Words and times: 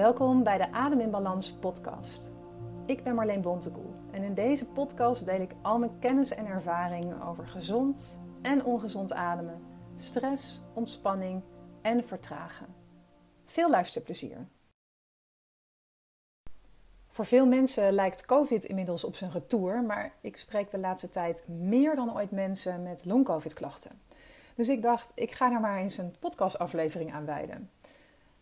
Welkom 0.00 0.42
bij 0.42 0.58
de 0.58 0.72
Adem 0.72 1.00
in 1.00 1.10
Balans 1.10 1.52
podcast. 1.52 2.32
Ik 2.86 3.04
ben 3.04 3.14
Marleen 3.14 3.40
Bontekoe 3.40 3.90
en 4.10 4.22
in 4.22 4.34
deze 4.34 4.66
podcast 4.66 5.26
deel 5.26 5.40
ik 5.40 5.52
al 5.62 5.78
mijn 5.78 5.98
kennis 5.98 6.30
en 6.30 6.46
ervaring 6.46 7.22
over 7.22 7.48
gezond 7.48 8.20
en 8.42 8.64
ongezond 8.64 9.12
ademen, 9.12 9.62
stress, 9.96 10.60
ontspanning 10.74 11.42
en 11.82 12.04
vertragen. 12.04 12.66
Veel 13.44 13.70
luisterplezier. 13.70 14.46
Voor 17.08 17.24
veel 17.24 17.46
mensen 17.46 17.92
lijkt 17.92 18.26
COVID 18.26 18.64
inmiddels 18.64 19.04
op 19.04 19.16
zijn 19.16 19.30
retour, 19.30 19.82
maar 19.82 20.12
ik 20.20 20.36
spreek 20.36 20.70
de 20.70 20.78
laatste 20.78 21.08
tijd 21.08 21.48
meer 21.48 21.94
dan 21.94 22.14
ooit 22.14 22.30
mensen 22.30 22.82
met 22.82 23.04
long-COVID-klachten. 23.04 24.00
Dus 24.54 24.68
ik 24.68 24.82
dacht, 24.82 25.12
ik 25.14 25.32
ga 25.32 25.48
daar 25.48 25.60
maar 25.60 25.78
eens 25.78 25.98
een 25.98 26.14
podcastaflevering 26.20 27.12
aan 27.12 27.24
wijden. 27.24 27.70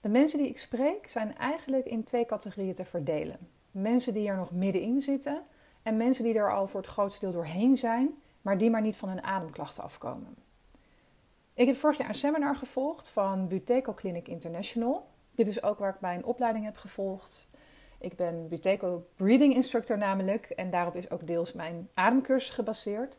De 0.01 0.09
mensen 0.09 0.39
die 0.39 0.49
ik 0.49 0.59
spreek 0.59 1.09
zijn 1.09 1.37
eigenlijk 1.37 1.87
in 1.87 2.05
twee 2.05 2.27
categorieën 2.27 2.75
te 2.75 2.85
verdelen. 2.85 3.39
Mensen 3.71 4.13
die 4.13 4.29
er 4.29 4.37
nog 4.37 4.53
middenin 4.53 5.01
zitten 5.01 5.43
en 5.83 5.97
mensen 5.97 6.25
die 6.25 6.35
er 6.35 6.53
al 6.53 6.67
voor 6.67 6.81
het 6.81 6.91
grootste 6.91 7.21
deel 7.21 7.33
doorheen 7.33 7.77
zijn, 7.77 8.11
maar 8.43 8.59
die 8.59 8.71
maar 8.71 8.81
niet 8.81 8.97
van 8.97 9.09
hun 9.09 9.23
ademklachten 9.23 9.83
afkomen. 9.83 10.37
Ik 11.55 11.67
heb 11.67 11.77
vorig 11.77 11.99
jaar 11.99 12.09
een 12.09 12.15
seminar 12.15 12.57
gevolgd 12.57 13.11
van 13.11 13.49
Buteco 13.49 13.95
Clinic 13.95 14.29
International. 14.29 15.07
Dit 15.35 15.49
is 15.49 15.63
ook 15.63 15.79
waar 15.79 15.95
ik 15.95 16.01
mijn 16.01 16.25
opleiding 16.25 16.65
heb 16.65 16.77
gevolgd. 16.77 17.51
Ik 17.99 18.17
ben 18.17 18.49
Buteco 18.49 19.07
Breathing 19.17 19.55
Instructor 19.55 19.99
namelijk 19.99 20.45
en 20.45 20.71
daarop 20.71 20.95
is 20.95 21.11
ook 21.11 21.27
deels 21.27 21.53
mijn 21.53 21.89
ademcursus 21.95 22.51
gebaseerd. 22.51 23.19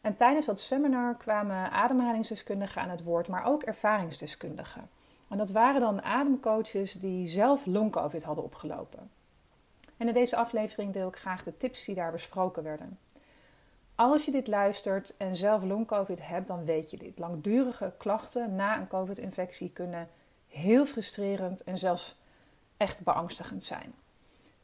En 0.00 0.16
tijdens 0.16 0.46
dat 0.46 0.60
seminar 0.60 1.16
kwamen 1.16 1.70
ademhalingsdeskundigen 1.70 2.82
aan 2.82 2.90
het 2.90 3.02
woord, 3.02 3.28
maar 3.28 3.44
ook 3.44 3.62
ervaringsdeskundigen. 3.62 4.88
En 5.28 5.36
dat 5.36 5.50
waren 5.50 5.80
dan 5.80 6.02
ademcoaches 6.02 6.92
die 6.92 7.26
zelf 7.26 7.66
long-covid 7.66 8.22
hadden 8.22 8.44
opgelopen. 8.44 9.10
En 9.96 10.08
in 10.08 10.14
deze 10.14 10.36
aflevering 10.36 10.92
deel 10.92 11.08
ik 11.08 11.16
graag 11.16 11.42
de 11.42 11.56
tips 11.56 11.84
die 11.84 11.94
daar 11.94 12.12
besproken 12.12 12.62
werden. 12.62 12.98
Als 13.94 14.24
je 14.24 14.30
dit 14.30 14.46
luistert 14.46 15.16
en 15.16 15.34
zelf 15.34 15.64
long-covid 15.64 16.26
hebt, 16.26 16.46
dan 16.46 16.64
weet 16.64 16.90
je 16.90 16.96
dit. 16.96 17.18
Langdurige 17.18 17.92
klachten 17.98 18.54
na 18.54 18.78
een 18.78 18.86
covid-infectie 18.86 19.70
kunnen 19.70 20.08
heel 20.48 20.86
frustrerend 20.86 21.64
en 21.64 21.76
zelfs 21.76 22.16
echt 22.76 23.02
beangstigend 23.02 23.64
zijn. 23.64 23.94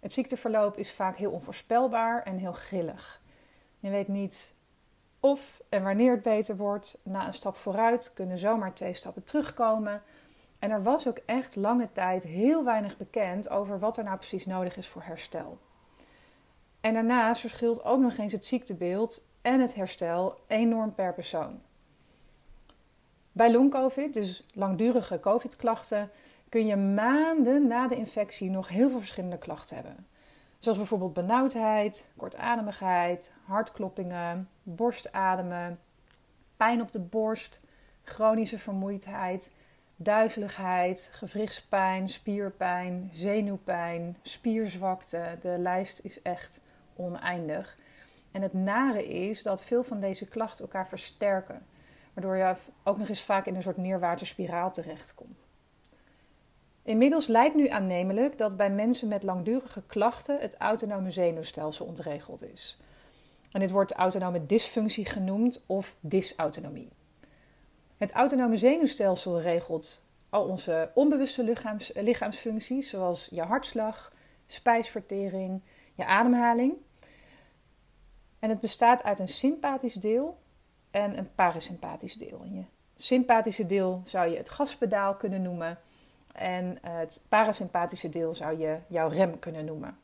Het 0.00 0.12
ziekteverloop 0.12 0.76
is 0.76 0.92
vaak 0.92 1.16
heel 1.16 1.30
onvoorspelbaar 1.30 2.22
en 2.22 2.36
heel 2.36 2.52
grillig. 2.52 3.20
Je 3.78 3.90
weet 3.90 4.08
niet 4.08 4.54
of 5.20 5.60
en 5.68 5.82
wanneer 5.82 6.12
het 6.12 6.22
beter 6.22 6.56
wordt. 6.56 6.98
Na 7.04 7.26
een 7.26 7.34
stap 7.34 7.56
vooruit 7.56 8.12
kunnen 8.14 8.38
zomaar 8.38 8.74
twee 8.74 8.92
stappen 8.92 9.24
terugkomen. 9.24 10.02
En 10.60 10.70
er 10.70 10.82
was 10.82 11.08
ook 11.08 11.18
echt 11.26 11.56
lange 11.56 11.88
tijd 11.92 12.22
heel 12.22 12.64
weinig 12.64 12.96
bekend 12.96 13.48
over 13.48 13.78
wat 13.78 13.96
er 13.96 14.04
nou 14.04 14.16
precies 14.16 14.46
nodig 14.46 14.76
is 14.76 14.86
voor 14.86 15.02
herstel. 15.02 15.58
En 16.80 16.94
daarnaast 16.94 17.40
verschilt 17.40 17.84
ook 17.84 18.00
nog 18.00 18.16
eens 18.16 18.32
het 18.32 18.44
ziektebeeld 18.44 19.24
en 19.42 19.60
het 19.60 19.74
herstel 19.74 20.40
enorm 20.46 20.94
per 20.94 21.14
persoon. 21.14 21.60
Bij 23.32 23.52
long-covid, 23.52 24.14
dus 24.14 24.46
langdurige 24.54 25.20
covid-klachten, 25.20 26.10
kun 26.48 26.66
je 26.66 26.76
maanden 26.76 27.66
na 27.66 27.88
de 27.88 27.96
infectie 27.96 28.50
nog 28.50 28.68
heel 28.68 28.90
veel 28.90 28.98
verschillende 28.98 29.38
klachten 29.38 29.76
hebben. 29.76 30.06
Zoals 30.58 30.78
bijvoorbeeld 30.78 31.12
benauwdheid, 31.12 32.06
kortademigheid, 32.16 33.32
hartkloppingen, 33.44 34.48
borstademen, 34.62 35.78
pijn 36.56 36.80
op 36.80 36.92
de 36.92 37.00
borst, 37.00 37.60
chronische 38.04 38.58
vermoeidheid, 38.58 39.52
duizeligheid, 40.02 41.10
gewrichtspijn, 41.12 42.08
spierpijn, 42.08 43.08
zenuwpijn, 43.12 44.16
spierzwakte. 44.22 45.38
De 45.40 45.56
lijst 45.58 46.00
is 46.04 46.22
echt 46.22 46.60
oneindig. 46.96 47.76
En 48.30 48.42
het 48.42 48.52
nare 48.52 49.08
is 49.08 49.42
dat 49.42 49.64
veel 49.64 49.82
van 49.82 50.00
deze 50.00 50.28
klachten 50.28 50.64
elkaar 50.64 50.88
versterken, 50.88 51.66
waardoor 52.12 52.36
je 52.36 52.54
ook 52.84 52.98
nog 52.98 53.08
eens 53.08 53.22
vaak 53.22 53.46
in 53.46 53.54
een 53.54 53.62
soort 53.62 53.76
neerwaartse 53.76 54.26
spiraal 54.26 54.72
terechtkomt. 54.72 55.46
Inmiddels 56.82 57.26
lijkt 57.26 57.54
nu 57.54 57.68
aannemelijk 57.68 58.38
dat 58.38 58.56
bij 58.56 58.70
mensen 58.70 59.08
met 59.08 59.22
langdurige 59.22 59.82
klachten 59.86 60.40
het 60.40 60.56
autonome 60.56 61.10
zenuwstelsel 61.10 61.86
ontregeld 61.86 62.44
is. 62.52 62.78
En 63.52 63.60
dit 63.60 63.70
wordt 63.70 63.92
autonome 63.92 64.46
dysfunctie 64.46 65.04
genoemd 65.04 65.62
of 65.66 65.96
dysautonomie. 66.00 66.90
Het 68.00 68.12
autonome 68.12 68.56
zenuwstelsel 68.56 69.40
regelt 69.40 70.04
al 70.28 70.44
onze 70.44 70.90
onbewuste 70.94 71.44
lichaams, 71.44 71.90
lichaamsfuncties, 71.94 72.90
zoals 72.90 73.28
je 73.30 73.42
hartslag, 73.42 74.12
spijsvertering, 74.46 75.60
je 75.94 76.04
ademhaling. 76.04 76.74
En 78.38 78.48
het 78.50 78.60
bestaat 78.60 79.02
uit 79.02 79.18
een 79.18 79.28
sympathisch 79.28 79.94
deel 79.94 80.38
en 80.90 81.18
een 81.18 81.34
parasympathisch 81.34 82.16
deel. 82.16 82.44
je 82.52 82.62
sympathische 82.94 83.66
deel 83.66 84.02
zou 84.04 84.30
je 84.30 84.36
het 84.36 84.50
gaspedaal 84.50 85.14
kunnen 85.14 85.42
noemen. 85.42 85.78
En 86.32 86.78
het 86.82 87.24
parasympathische 87.28 88.08
deel 88.08 88.34
zou 88.34 88.58
je 88.58 88.78
jouw 88.86 89.08
rem 89.08 89.38
kunnen 89.38 89.64
noemen. 89.64 89.98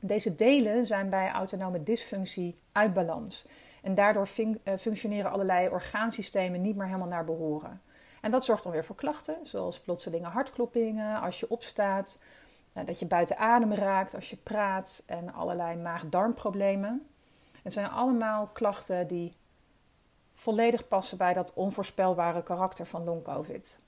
Deze 0.00 0.34
delen 0.34 0.86
zijn 0.86 1.10
bij 1.10 1.30
autonome 1.30 1.82
dysfunctie 1.82 2.58
uit 2.72 2.94
balans. 2.94 3.46
En 3.82 3.94
daardoor 3.94 4.28
eh, 4.62 4.76
functioneren 4.78 5.30
allerlei 5.30 5.68
orgaansystemen 5.68 6.60
niet 6.60 6.76
meer 6.76 6.86
helemaal 6.86 7.08
naar 7.08 7.24
behoren. 7.24 7.82
En 8.20 8.30
dat 8.30 8.44
zorgt 8.44 8.62
dan 8.62 8.72
weer 8.72 8.84
voor 8.84 8.96
klachten, 8.96 9.36
zoals 9.42 9.80
plotselinge 9.80 10.26
hartkloppingen 10.26 11.20
als 11.20 11.40
je 11.40 11.50
opstaat, 11.50 12.20
eh, 12.72 12.86
dat 12.86 12.98
je 12.98 13.06
buiten 13.06 13.38
adem 13.38 13.72
raakt 13.72 14.14
als 14.14 14.30
je 14.30 14.36
praat 14.36 15.02
en 15.06 15.32
allerlei 15.34 15.76
maag-darmproblemen. 15.76 17.06
Het 17.62 17.72
zijn 17.72 17.88
allemaal 17.90 18.46
klachten 18.46 19.06
die 19.06 19.36
volledig 20.34 20.88
passen 20.88 21.18
bij 21.18 21.32
dat 21.32 21.54
onvoorspelbare 21.54 22.42
karakter 22.42 22.86
van 22.86 23.04
long-covid. 23.04 23.80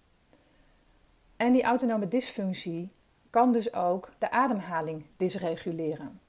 En 1.37 1.53
die 1.53 1.63
autonome 1.63 2.09
dysfunctie 2.09 2.93
kan 3.31 3.53
dus 3.53 3.73
ook 3.73 4.11
de 4.19 4.31
ademhaling 4.31 5.07
dysreguleren. 5.17 6.21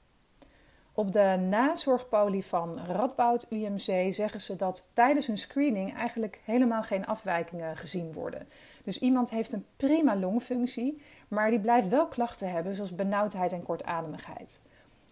Op 0.94 1.12
de 1.12 1.36
nazorgpolie 1.48 2.44
van 2.44 2.78
Radboud 2.86 3.46
UMC 3.48 4.12
zeggen 4.12 4.40
ze 4.40 4.56
dat 4.56 4.88
tijdens 4.92 5.28
een 5.28 5.38
screening 5.38 5.94
eigenlijk 5.94 6.40
helemaal 6.44 6.82
geen 6.82 7.06
afwijkingen 7.06 7.76
gezien 7.76 8.12
worden. 8.12 8.48
Dus 8.84 8.98
iemand 8.98 9.30
heeft 9.30 9.52
een 9.52 9.66
prima 9.76 10.16
longfunctie, 10.16 11.02
maar 11.28 11.50
die 11.50 11.60
blijft 11.60 11.88
wel 11.88 12.06
klachten 12.06 12.50
hebben 12.50 12.74
zoals 12.74 12.94
benauwdheid 12.94 13.52
en 13.52 13.62
kortademigheid. 13.62 14.60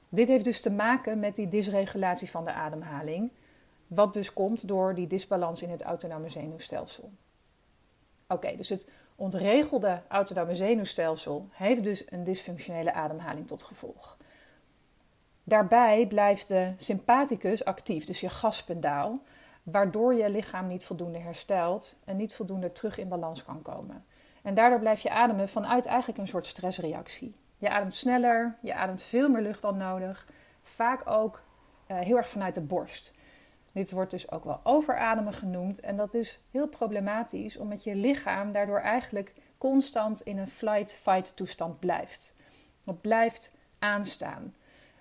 Dit 0.08 0.28
heeft 0.28 0.44
dus 0.44 0.60
te 0.60 0.70
maken 0.70 1.18
met 1.18 1.36
die 1.36 1.48
dysregulatie 1.48 2.30
van 2.30 2.44
de 2.44 2.52
ademhaling, 2.52 3.30
wat 3.86 4.12
dus 4.12 4.32
komt 4.32 4.68
door 4.68 4.94
die 4.94 5.06
disbalans 5.06 5.62
in 5.62 5.70
het 5.70 5.82
autonome 5.82 6.28
zenuwstelsel. 6.28 7.10
Oké, 8.28 8.56
dus 8.56 8.68
het 8.68 8.90
ontregelde 9.16 10.02
autonome 10.08 10.54
zenuwstelsel 10.54 11.48
heeft 11.50 11.84
dus 11.84 12.04
een 12.08 12.24
dysfunctionele 12.24 12.92
ademhaling 12.92 13.46
tot 13.46 13.62
gevolg. 13.62 14.16
Daarbij 15.50 16.06
blijft 16.06 16.48
de 16.48 16.72
sympathicus 16.76 17.64
actief, 17.64 18.04
dus 18.04 18.20
je 18.20 18.28
gaspedaal, 18.28 19.22
waardoor 19.62 20.14
je 20.14 20.30
lichaam 20.30 20.66
niet 20.66 20.84
voldoende 20.84 21.18
herstelt 21.18 21.98
en 22.04 22.16
niet 22.16 22.34
voldoende 22.34 22.72
terug 22.72 22.98
in 22.98 23.08
balans 23.08 23.44
kan 23.44 23.62
komen. 23.62 24.04
En 24.42 24.54
daardoor 24.54 24.78
blijf 24.78 25.00
je 25.00 25.10
ademen 25.10 25.48
vanuit 25.48 25.86
eigenlijk 25.86 26.18
een 26.18 26.28
soort 26.28 26.46
stressreactie. 26.46 27.34
Je 27.58 27.70
ademt 27.70 27.94
sneller, 27.94 28.56
je 28.60 28.74
ademt 28.74 29.02
veel 29.02 29.28
meer 29.28 29.42
lucht 29.42 29.62
dan 29.62 29.76
nodig, 29.76 30.26
vaak 30.62 31.02
ook 31.04 31.42
uh, 31.88 31.98
heel 31.98 32.16
erg 32.16 32.28
vanuit 32.28 32.54
de 32.54 32.62
borst. 32.62 33.14
Dit 33.72 33.90
wordt 33.90 34.10
dus 34.10 34.30
ook 34.30 34.44
wel 34.44 34.60
overademen 34.62 35.32
genoemd 35.32 35.80
en 35.80 35.96
dat 35.96 36.14
is 36.14 36.40
heel 36.50 36.68
problematisch 36.68 37.56
omdat 37.56 37.84
je 37.84 37.94
lichaam 37.94 38.52
daardoor 38.52 38.80
eigenlijk 38.80 39.34
constant 39.58 40.20
in 40.20 40.38
een 40.38 40.48
flight-fight 40.48 41.36
toestand 41.36 41.78
blijft. 41.78 42.34
Het 42.84 43.00
blijft 43.00 43.56
aanstaan. 43.78 44.54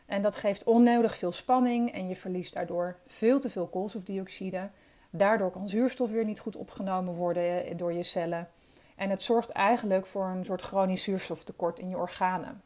En 0.09 0.21
dat 0.21 0.35
geeft 0.35 0.63
onnodig 0.63 1.17
veel 1.17 1.31
spanning 1.31 1.91
en 1.91 2.07
je 2.07 2.15
verliest 2.15 2.53
daardoor 2.53 2.95
veel 3.07 3.39
te 3.39 3.49
veel 3.49 3.67
koolstofdioxide. 3.67 4.69
Daardoor 5.09 5.51
kan 5.51 5.69
zuurstof 5.69 6.11
weer 6.11 6.25
niet 6.25 6.39
goed 6.39 6.55
opgenomen 6.55 7.13
worden 7.13 7.77
door 7.77 7.93
je 7.93 8.03
cellen. 8.03 8.49
En 8.95 9.09
het 9.09 9.21
zorgt 9.21 9.49
eigenlijk 9.49 10.05
voor 10.05 10.25
een 10.25 10.45
soort 10.45 10.61
chronisch 10.61 11.03
zuurstoftekort 11.03 11.79
in 11.79 11.89
je 11.89 11.97
organen. 11.97 12.61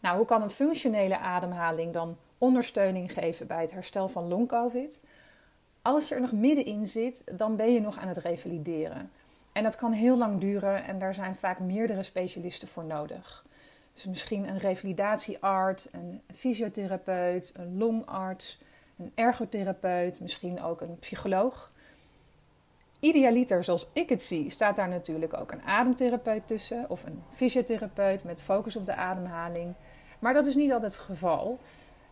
Nou, 0.00 0.16
hoe 0.16 0.26
kan 0.26 0.42
een 0.42 0.50
functionele 0.50 1.18
ademhaling 1.18 1.92
dan 1.92 2.16
ondersteuning 2.38 3.12
geven 3.12 3.46
bij 3.46 3.60
het 3.60 3.72
herstel 3.72 4.08
van 4.08 4.28
long-covid? 4.28 5.00
Als 5.82 6.08
je 6.08 6.14
er 6.14 6.20
nog 6.20 6.32
middenin 6.32 6.84
zit, 6.84 7.38
dan 7.38 7.56
ben 7.56 7.72
je 7.72 7.80
nog 7.80 7.98
aan 7.98 8.08
het 8.08 8.16
revalideren. 8.16 9.10
En 9.52 9.62
dat 9.62 9.76
kan 9.76 9.92
heel 9.92 10.16
lang 10.16 10.40
duren 10.40 10.84
en 10.84 10.98
daar 10.98 11.14
zijn 11.14 11.36
vaak 11.36 11.58
meerdere 11.58 12.02
specialisten 12.02 12.68
voor 12.68 12.86
nodig. 12.86 13.44
Dus 13.98 14.06
misschien 14.06 14.48
een 14.48 14.58
revalidatiearts, 14.58 15.88
een 15.92 16.22
fysiotherapeut, 16.34 17.54
een 17.56 17.78
longarts, 17.78 18.58
een 18.98 19.12
ergotherapeut, 19.14 20.20
misschien 20.20 20.62
ook 20.62 20.80
een 20.80 20.96
psycholoog. 20.96 21.72
idealiter 23.00 23.64
zoals 23.64 23.88
ik 23.92 24.08
het 24.08 24.22
zie, 24.22 24.50
staat 24.50 24.76
daar 24.76 24.88
natuurlijk 24.88 25.34
ook 25.34 25.52
een 25.52 25.62
ademtherapeut 25.62 26.46
tussen 26.46 26.90
of 26.90 27.04
een 27.04 27.22
fysiotherapeut 27.30 28.24
met 28.24 28.42
focus 28.42 28.76
op 28.76 28.86
de 28.86 28.94
ademhaling. 28.94 29.74
Maar 30.18 30.34
dat 30.34 30.46
is 30.46 30.54
niet 30.54 30.72
altijd 30.72 30.92
het 30.92 31.00
geval. 31.00 31.58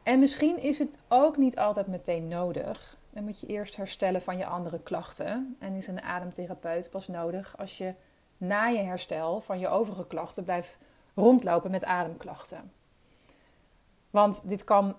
En 0.03 0.19
misschien 0.19 0.59
is 0.59 0.79
het 0.79 0.99
ook 1.09 1.37
niet 1.37 1.59
altijd 1.59 1.87
meteen 1.87 2.29
nodig. 2.29 2.97
Dan 3.11 3.25
moet 3.25 3.41
je 3.41 3.47
eerst 3.47 3.77
herstellen 3.77 4.23
van 4.23 4.39
je 4.39 4.47
andere 4.47 4.81
klachten. 4.83 5.57
En 5.59 5.75
is 5.75 5.87
een 5.87 6.03
ademtherapeut 6.03 6.91
pas 6.91 7.09
nodig 7.09 7.55
als 7.59 7.79
je 7.79 7.95
na 8.37 8.67
je 8.67 8.83
herstel 8.83 9.41
van 9.41 9.59
je 9.59 9.69
overige 9.69 10.07
klachten 10.07 10.45
blijft 10.45 10.79
rondlopen 11.17 11.71
met 11.71 11.85
ademklachten. 11.85 12.73
Want 14.11 14.49
dit 14.49 14.65
kan 14.65 14.97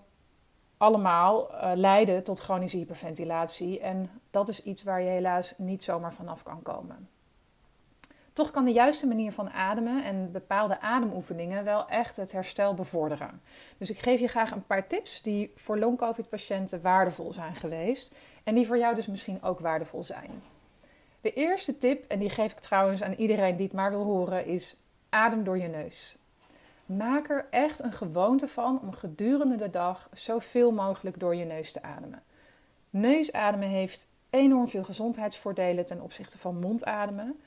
allemaal 0.78 1.52
uh, 1.52 1.72
leiden 1.76 2.24
tot 2.24 2.40
chronische 2.40 2.78
hyperventilatie. 2.78 3.80
En 3.80 4.10
dat 4.32 4.48
is 4.48 4.64
iets 4.64 4.84
waar 4.84 5.02
je 5.02 5.10
helaas 5.10 5.54
niet 5.58 5.84
zomaar 5.84 6.14
vanaf 6.14 6.44
kan 6.44 6.62
komen. 6.62 7.10
Toch 8.34 8.52
kan 8.52 8.66
de 8.66 8.72
juiste 8.72 9.08
manier 9.08 9.32
van 9.32 9.50
ademen 9.50 10.04
en 10.04 10.32
bepaalde 10.32 10.82
ademoefeningen 10.82 11.64
wel 11.64 11.88
echt 11.88 12.18
het 12.18 12.32
herstel 12.32 12.74
bevorderen. 12.74 13.42
Dus 13.78 13.90
ik 13.90 14.00
geef 14.00 14.20
je 14.20 14.28
graag 14.28 14.52
een 14.52 14.66
paar 14.66 14.88
tips 14.88 15.22
die 15.22 15.52
voor 15.56 15.78
long-covid-patiënten 15.78 16.82
waardevol 16.82 17.34
zijn 17.34 17.56
geweest 17.56 18.16
en 18.44 18.56
die 18.56 18.68
voor 18.68 18.78
jou 18.78 18.96
dus 18.96 19.08
misschien 19.08 19.44
ook 19.44 19.60
waardevol 19.60 20.04
zijn. 20.04 20.44
De 21.22 21.34
eerste 21.34 21.78
tip, 21.78 22.12
en 22.12 22.20
die 22.20 22.30
geef 22.30 22.52
ik 22.52 22.60
trouwens 22.60 23.02
aan 23.02 23.14
iedereen 23.14 23.56
die 23.56 23.66
het 23.66 23.76
maar 23.76 23.90
wil 23.90 24.04
horen, 24.04 24.46
is 24.46 24.78
adem 25.10 25.44
door 25.44 25.58
je 25.58 25.68
neus. 25.68 26.18
Maak 26.86 27.30
er 27.30 27.48
echt 27.50 27.84
een 27.84 27.92
gewoonte 27.92 28.48
van 28.48 28.82
om 28.82 28.92
gedurende 28.92 29.56
de 29.56 29.70
dag 29.70 30.10
zoveel 30.14 30.72
mogelijk 30.72 31.20
door 31.20 31.36
je 31.36 31.46
neus 31.46 31.72
te 31.72 31.82
ademen. 31.82 32.24
Neusademen 32.90 33.70
heeft 33.70 34.08
enorm 34.30 34.68
veel 34.68 34.84
gezondheidsvoordelen 34.84 35.86
ten 35.86 36.02
opzichte 36.02 36.38
van 36.38 36.60
mondademen. 36.60 37.40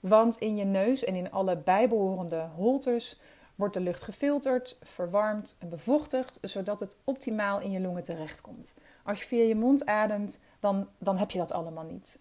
Want 0.00 0.36
in 0.36 0.56
je 0.56 0.64
neus 0.64 1.04
en 1.04 1.14
in 1.14 1.30
alle 1.30 1.56
bijbehorende 1.56 2.48
holtes 2.54 3.20
wordt 3.54 3.74
de 3.74 3.80
lucht 3.80 4.02
gefilterd, 4.02 4.76
verwarmd 4.80 5.56
en 5.58 5.68
bevochtigd, 5.68 6.38
zodat 6.40 6.80
het 6.80 6.98
optimaal 7.04 7.60
in 7.60 7.70
je 7.70 7.80
longen 7.80 8.02
terechtkomt. 8.02 8.74
Als 9.04 9.20
je 9.20 9.26
via 9.26 9.42
je 9.42 9.54
mond 9.54 9.86
ademt, 9.86 10.40
dan, 10.60 10.88
dan 10.98 11.18
heb 11.18 11.30
je 11.30 11.38
dat 11.38 11.52
allemaal 11.52 11.84
niet. 11.84 12.18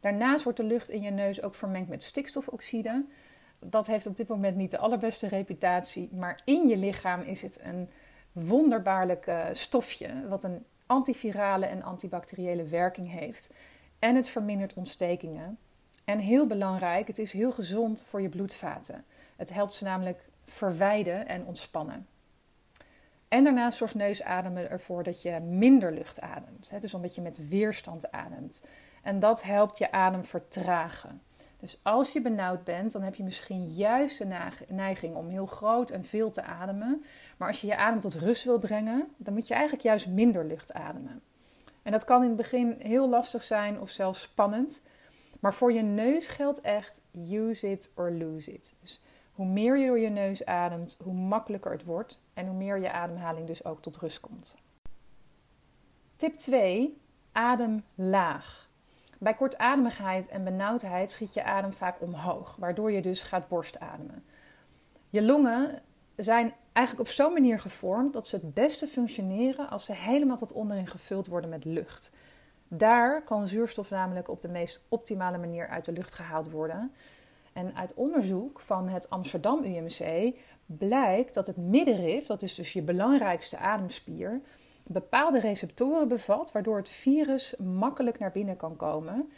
Daarnaast 0.00 0.44
wordt 0.44 0.58
de 0.58 0.64
lucht 0.64 0.90
in 0.90 1.02
je 1.02 1.10
neus 1.10 1.42
ook 1.42 1.54
vermengd 1.54 1.88
met 1.88 2.02
stikstofoxide. 2.02 3.04
Dat 3.60 3.86
heeft 3.86 4.06
op 4.06 4.16
dit 4.16 4.28
moment 4.28 4.56
niet 4.56 4.70
de 4.70 4.78
allerbeste 4.78 5.28
reputatie, 5.28 6.08
maar 6.12 6.40
in 6.44 6.68
je 6.68 6.76
lichaam 6.76 7.20
is 7.20 7.42
het 7.42 7.60
een 7.62 7.88
wonderbaarlijk 8.32 9.30
stofje 9.52 10.28
wat 10.28 10.44
een 10.44 10.64
antivirale 10.86 11.66
en 11.66 11.82
antibacteriële 11.82 12.64
werking 12.64 13.10
heeft. 13.10 13.50
En 13.98 14.14
het 14.14 14.28
vermindert 14.28 14.74
ontstekingen. 14.74 15.58
En 16.04 16.18
heel 16.18 16.46
belangrijk, 16.46 17.06
het 17.06 17.18
is 17.18 17.32
heel 17.32 17.52
gezond 17.52 18.02
voor 18.06 18.22
je 18.22 18.28
bloedvaten. 18.28 19.04
Het 19.36 19.52
helpt 19.52 19.74
ze 19.74 19.84
namelijk 19.84 20.28
verwijden 20.44 21.28
en 21.28 21.44
ontspannen. 21.44 22.06
En 23.28 23.44
daarnaast 23.44 23.78
zorgt 23.78 23.94
neusademen 23.94 24.70
ervoor 24.70 25.02
dat 25.02 25.22
je 25.22 25.40
minder 25.40 25.92
lucht 25.92 26.20
ademt. 26.20 26.72
Dus 26.80 26.94
omdat 26.94 27.14
je 27.14 27.20
met 27.20 27.48
weerstand 27.48 28.12
ademt. 28.12 28.66
En 29.02 29.18
dat 29.18 29.42
helpt 29.42 29.78
je 29.78 29.92
adem 29.92 30.24
vertragen. 30.24 31.22
Dus 31.58 31.80
als 31.82 32.12
je 32.12 32.20
benauwd 32.20 32.64
bent, 32.64 32.92
dan 32.92 33.02
heb 33.02 33.14
je 33.14 33.22
misschien 33.22 33.66
juist 33.66 34.18
de 34.18 34.48
neiging 34.68 35.16
om 35.16 35.28
heel 35.28 35.46
groot 35.46 35.90
en 35.90 36.04
veel 36.04 36.30
te 36.30 36.42
ademen. 36.42 37.04
Maar 37.36 37.48
als 37.48 37.60
je 37.60 37.66
je 37.66 37.76
adem 37.76 38.00
tot 38.00 38.14
rust 38.14 38.44
wil 38.44 38.58
brengen, 38.58 39.08
dan 39.16 39.34
moet 39.34 39.48
je 39.48 39.54
eigenlijk 39.54 39.84
juist 39.84 40.08
minder 40.08 40.44
lucht 40.44 40.72
ademen. 40.72 41.22
En 41.82 41.92
dat 41.92 42.04
kan 42.04 42.22
in 42.22 42.28
het 42.28 42.36
begin 42.36 42.76
heel 42.78 43.08
lastig 43.08 43.42
zijn 43.42 43.80
of 43.80 43.90
zelfs 43.90 44.22
spannend. 44.22 44.82
Maar 45.40 45.54
voor 45.54 45.72
je 45.72 45.82
neus 45.82 46.26
geldt 46.26 46.60
echt 46.60 47.00
use 47.30 47.70
it 47.70 47.92
or 47.94 48.12
lose 48.12 48.52
it. 48.52 48.76
Dus 48.80 49.00
hoe 49.32 49.46
meer 49.46 49.76
je 49.76 49.86
door 49.86 49.98
je 49.98 50.08
neus 50.08 50.44
ademt, 50.44 50.96
hoe 51.02 51.14
makkelijker 51.14 51.72
het 51.72 51.84
wordt 51.84 52.20
en 52.34 52.46
hoe 52.46 52.56
meer 52.56 52.80
je 52.80 52.92
ademhaling 52.92 53.46
dus 53.46 53.64
ook 53.64 53.82
tot 53.82 53.96
rust 53.96 54.20
komt. 54.20 54.56
Tip 56.16 56.36
2. 56.36 57.00
Adem 57.32 57.84
laag. 57.94 58.65
Bij 59.26 59.34
kortademigheid 59.34 60.26
en 60.26 60.44
benauwdheid 60.44 61.10
schiet 61.10 61.34
je 61.34 61.44
adem 61.44 61.72
vaak 61.72 62.00
omhoog, 62.00 62.56
waardoor 62.56 62.92
je 62.92 63.02
dus 63.02 63.22
gaat 63.22 63.48
borstademen. 63.48 64.24
Je 65.10 65.24
longen 65.24 65.82
zijn 66.16 66.54
eigenlijk 66.72 67.08
op 67.08 67.14
zo'n 67.14 67.32
manier 67.32 67.58
gevormd 67.60 68.12
dat 68.12 68.26
ze 68.26 68.36
het 68.36 68.54
beste 68.54 68.86
functioneren 68.86 69.70
als 69.70 69.84
ze 69.84 69.92
helemaal 69.92 70.36
tot 70.36 70.52
onderin 70.52 70.86
gevuld 70.86 71.26
worden 71.26 71.50
met 71.50 71.64
lucht. 71.64 72.12
Daar 72.68 73.22
kan 73.22 73.48
zuurstof 73.48 73.90
namelijk 73.90 74.28
op 74.28 74.40
de 74.40 74.48
meest 74.48 74.84
optimale 74.88 75.38
manier 75.38 75.68
uit 75.68 75.84
de 75.84 75.92
lucht 75.92 76.14
gehaald 76.14 76.50
worden. 76.50 76.92
En 77.52 77.76
uit 77.76 77.94
onderzoek 77.94 78.60
van 78.60 78.88
het 78.88 79.10
Amsterdam 79.10 79.64
UMC 79.64 80.32
blijkt 80.66 81.34
dat 81.34 81.46
het 81.46 81.56
middenrif, 81.56 82.26
dat 82.26 82.42
is 82.42 82.54
dus 82.54 82.72
je 82.72 82.82
belangrijkste 82.82 83.56
ademspier, 83.56 84.40
bepaalde 84.86 85.40
receptoren 85.40 86.08
bevat 86.08 86.52
waardoor 86.52 86.76
het 86.76 86.88
virus 86.88 87.54
makkelijk 87.56 88.18
naar 88.18 88.32
binnen 88.32 88.56
kan 88.56 88.76
komen. 88.76 89.30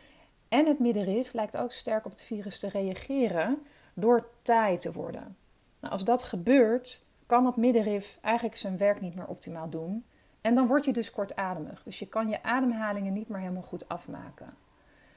En 0.48 0.66
het 0.66 0.78
middenrif 0.78 1.32
lijkt 1.32 1.56
ook 1.56 1.72
sterk 1.72 2.04
op 2.04 2.10
het 2.10 2.22
virus 2.22 2.58
te 2.58 2.68
reageren 2.68 3.58
door 3.94 4.28
taai 4.42 4.78
te 4.78 4.92
worden. 4.92 5.36
Nou, 5.80 5.92
als 5.92 6.04
dat 6.04 6.22
gebeurt, 6.22 7.02
kan 7.26 7.44
dat 7.44 7.56
middenrif 7.56 8.18
eigenlijk 8.22 8.56
zijn 8.56 8.76
werk 8.76 9.00
niet 9.00 9.14
meer 9.14 9.26
optimaal 9.26 9.70
doen. 9.70 10.04
En 10.40 10.54
dan 10.54 10.66
word 10.66 10.84
je 10.84 10.92
dus 10.92 11.10
kortademig. 11.10 11.82
Dus 11.82 11.98
je 11.98 12.06
kan 12.06 12.28
je 12.28 12.42
ademhalingen 12.42 13.12
niet 13.12 13.28
meer 13.28 13.40
helemaal 13.40 13.62
goed 13.62 13.88
afmaken. 13.88 14.54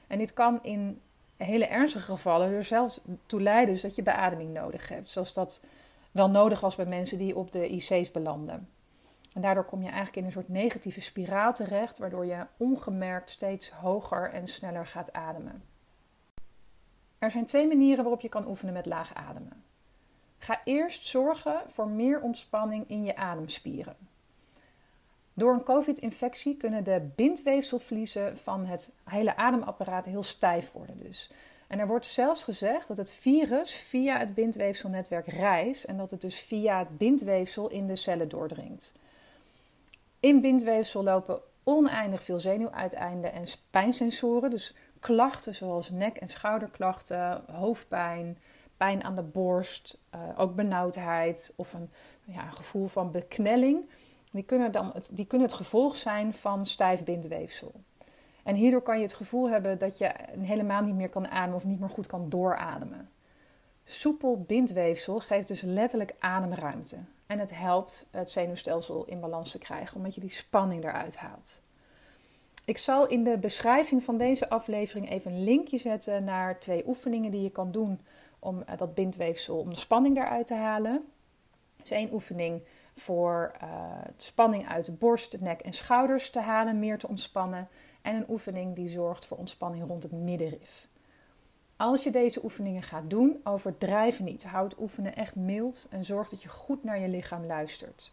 En 0.06 0.18
dit 0.18 0.32
kan 0.32 0.58
in 0.62 1.00
hele 1.36 1.66
ernstige 1.66 2.04
gevallen 2.04 2.52
er 2.52 2.64
zelfs 2.64 3.00
toe 3.26 3.40
leiden 3.40 3.74
dus 3.74 3.82
dat 3.82 3.94
je 3.94 4.02
beademing 4.02 4.52
nodig 4.52 4.88
hebt. 4.88 5.08
Zoals 5.08 5.32
dat 5.32 5.64
wel 6.10 6.30
nodig 6.30 6.60
was 6.60 6.76
bij 6.76 6.86
mensen 6.86 7.18
die 7.18 7.36
op 7.36 7.52
de 7.52 7.68
IC's 7.68 8.10
belanden. 8.10 8.68
En 9.34 9.40
daardoor 9.40 9.64
kom 9.64 9.80
je 9.82 9.88
eigenlijk 9.88 10.16
in 10.16 10.24
een 10.24 10.32
soort 10.32 10.48
negatieve 10.48 11.00
spiraal 11.00 11.54
terecht, 11.54 11.98
waardoor 11.98 12.26
je 12.26 12.46
ongemerkt 12.56 13.30
steeds 13.30 13.70
hoger 13.70 14.30
en 14.30 14.46
sneller 14.46 14.86
gaat 14.86 15.12
ademen. 15.12 15.62
Er 17.18 17.30
zijn 17.30 17.44
twee 17.44 17.66
manieren 17.66 18.04
waarop 18.04 18.20
je 18.20 18.28
kan 18.28 18.48
oefenen 18.48 18.74
met 18.74 18.86
laag 18.86 19.14
ademen. 19.14 19.64
Ga 20.38 20.60
eerst 20.64 21.04
zorgen 21.04 21.62
voor 21.66 21.88
meer 21.88 22.20
ontspanning 22.20 22.88
in 22.88 23.04
je 23.04 23.16
ademspieren. 23.16 23.96
Door 25.34 25.52
een 25.52 25.62
COVID-infectie 25.62 26.56
kunnen 26.56 26.84
de 26.84 27.10
bindweefselvliezen 27.14 28.38
van 28.38 28.66
het 28.66 28.90
hele 29.04 29.36
ademapparaat 29.36 30.04
heel 30.04 30.22
stijf 30.22 30.72
worden 30.72 30.98
dus. 30.98 31.30
En 31.66 31.78
er 31.78 31.86
wordt 31.86 32.06
zelfs 32.06 32.42
gezegd 32.42 32.88
dat 32.88 32.96
het 32.96 33.10
virus 33.10 33.74
via 33.74 34.18
het 34.18 34.34
bindweefselnetwerk 34.34 35.26
reist 35.26 35.84
en 35.84 35.96
dat 35.96 36.10
het 36.10 36.20
dus 36.20 36.40
via 36.40 36.78
het 36.78 36.98
bindweefsel 36.98 37.70
in 37.70 37.86
de 37.86 37.96
cellen 37.96 38.28
doordringt. 38.28 38.94
In 40.22 40.40
bindweefsel 40.40 41.02
lopen 41.02 41.40
oneindig 41.62 42.22
veel 42.22 42.40
zenuwuiteinden 42.40 43.32
en 43.32 43.44
pijnsensoren, 43.70 44.50
dus 44.50 44.74
klachten 45.00 45.54
zoals 45.54 45.90
nek- 45.90 46.16
en 46.16 46.28
schouderklachten, 46.28 47.44
hoofdpijn, 47.52 48.38
pijn 48.76 49.04
aan 49.04 49.14
de 49.14 49.22
borst, 49.22 49.98
uh, 50.14 50.20
ook 50.40 50.54
benauwdheid 50.54 51.52
of 51.56 51.72
een, 51.72 51.90
ja, 52.24 52.50
gevoel 52.50 52.86
van 52.86 53.10
beknelling 53.10 53.88
die 54.32 54.42
kunnen, 54.42 54.72
dan 54.72 54.94
die 55.12 55.26
kunnen 55.26 55.46
het 55.46 55.56
gevolg 55.56 55.96
zijn 55.96 56.34
van 56.34 56.66
stijf 56.66 57.04
bindweefsel. 57.04 57.72
En 58.42 58.54
hierdoor 58.54 58.82
kan 58.82 58.96
je 58.96 59.02
het 59.02 59.14
gevoel 59.14 59.50
hebben 59.50 59.78
dat 59.78 59.98
je 59.98 60.14
helemaal 60.38 60.82
niet 60.82 60.94
meer 60.94 61.08
kan 61.08 61.28
ademen 61.28 61.56
of 61.56 61.64
niet 61.64 61.80
meer 61.80 61.90
goed 61.90 62.06
kan 62.06 62.28
doorademen. 62.28 63.10
Soepel 63.84 64.40
bindweefsel 64.40 65.18
geeft 65.18 65.48
dus 65.48 65.60
letterlijk 65.60 66.14
ademruimte. 66.18 66.96
En 67.32 67.38
het 67.38 67.54
helpt 67.54 68.06
het 68.10 68.30
zenuwstelsel 68.30 69.04
in 69.04 69.20
balans 69.20 69.50
te 69.50 69.58
krijgen, 69.58 69.96
omdat 69.96 70.14
je 70.14 70.20
die 70.20 70.30
spanning 70.30 70.84
eruit 70.84 71.16
haalt. 71.16 71.60
Ik 72.64 72.78
zal 72.78 73.06
in 73.06 73.24
de 73.24 73.38
beschrijving 73.38 74.02
van 74.02 74.16
deze 74.16 74.48
aflevering 74.48 75.10
even 75.10 75.32
een 75.32 75.44
linkje 75.44 75.78
zetten 75.78 76.24
naar 76.24 76.60
twee 76.60 76.86
oefeningen 76.86 77.30
die 77.30 77.42
je 77.42 77.50
kan 77.50 77.72
doen 77.72 78.00
om 78.38 78.62
eh, 78.62 78.76
dat 78.76 78.94
bindweefsel, 78.94 79.58
om 79.58 79.72
de 79.72 79.78
spanning 79.78 80.16
eruit 80.16 80.46
te 80.46 80.54
halen. 80.54 81.04
Dus 81.76 81.90
één 81.90 82.12
oefening 82.12 82.62
voor 82.94 83.52
uh, 83.62 83.68
spanning 84.16 84.68
uit 84.68 84.84
de 84.84 84.92
borst, 84.92 85.40
nek 85.40 85.60
en 85.60 85.72
schouders 85.72 86.30
te 86.30 86.40
halen, 86.40 86.78
meer 86.78 86.98
te 86.98 87.08
ontspannen. 87.08 87.68
En 88.02 88.16
een 88.16 88.30
oefening 88.30 88.74
die 88.74 88.88
zorgt 88.88 89.24
voor 89.24 89.36
ontspanning 89.36 89.86
rond 89.86 90.02
het 90.02 90.12
middenrif. 90.12 90.88
Als 91.82 92.04
je 92.04 92.10
deze 92.10 92.44
oefeningen 92.44 92.82
gaat 92.82 93.10
doen, 93.10 93.40
overdrijf 93.44 94.20
niet. 94.20 94.44
Houd 94.44 94.78
oefenen 94.80 95.16
echt 95.16 95.36
mild 95.36 95.86
en 95.90 96.04
zorg 96.04 96.28
dat 96.28 96.42
je 96.42 96.48
goed 96.48 96.84
naar 96.84 96.98
je 96.98 97.08
lichaam 97.08 97.46
luistert. 97.46 98.12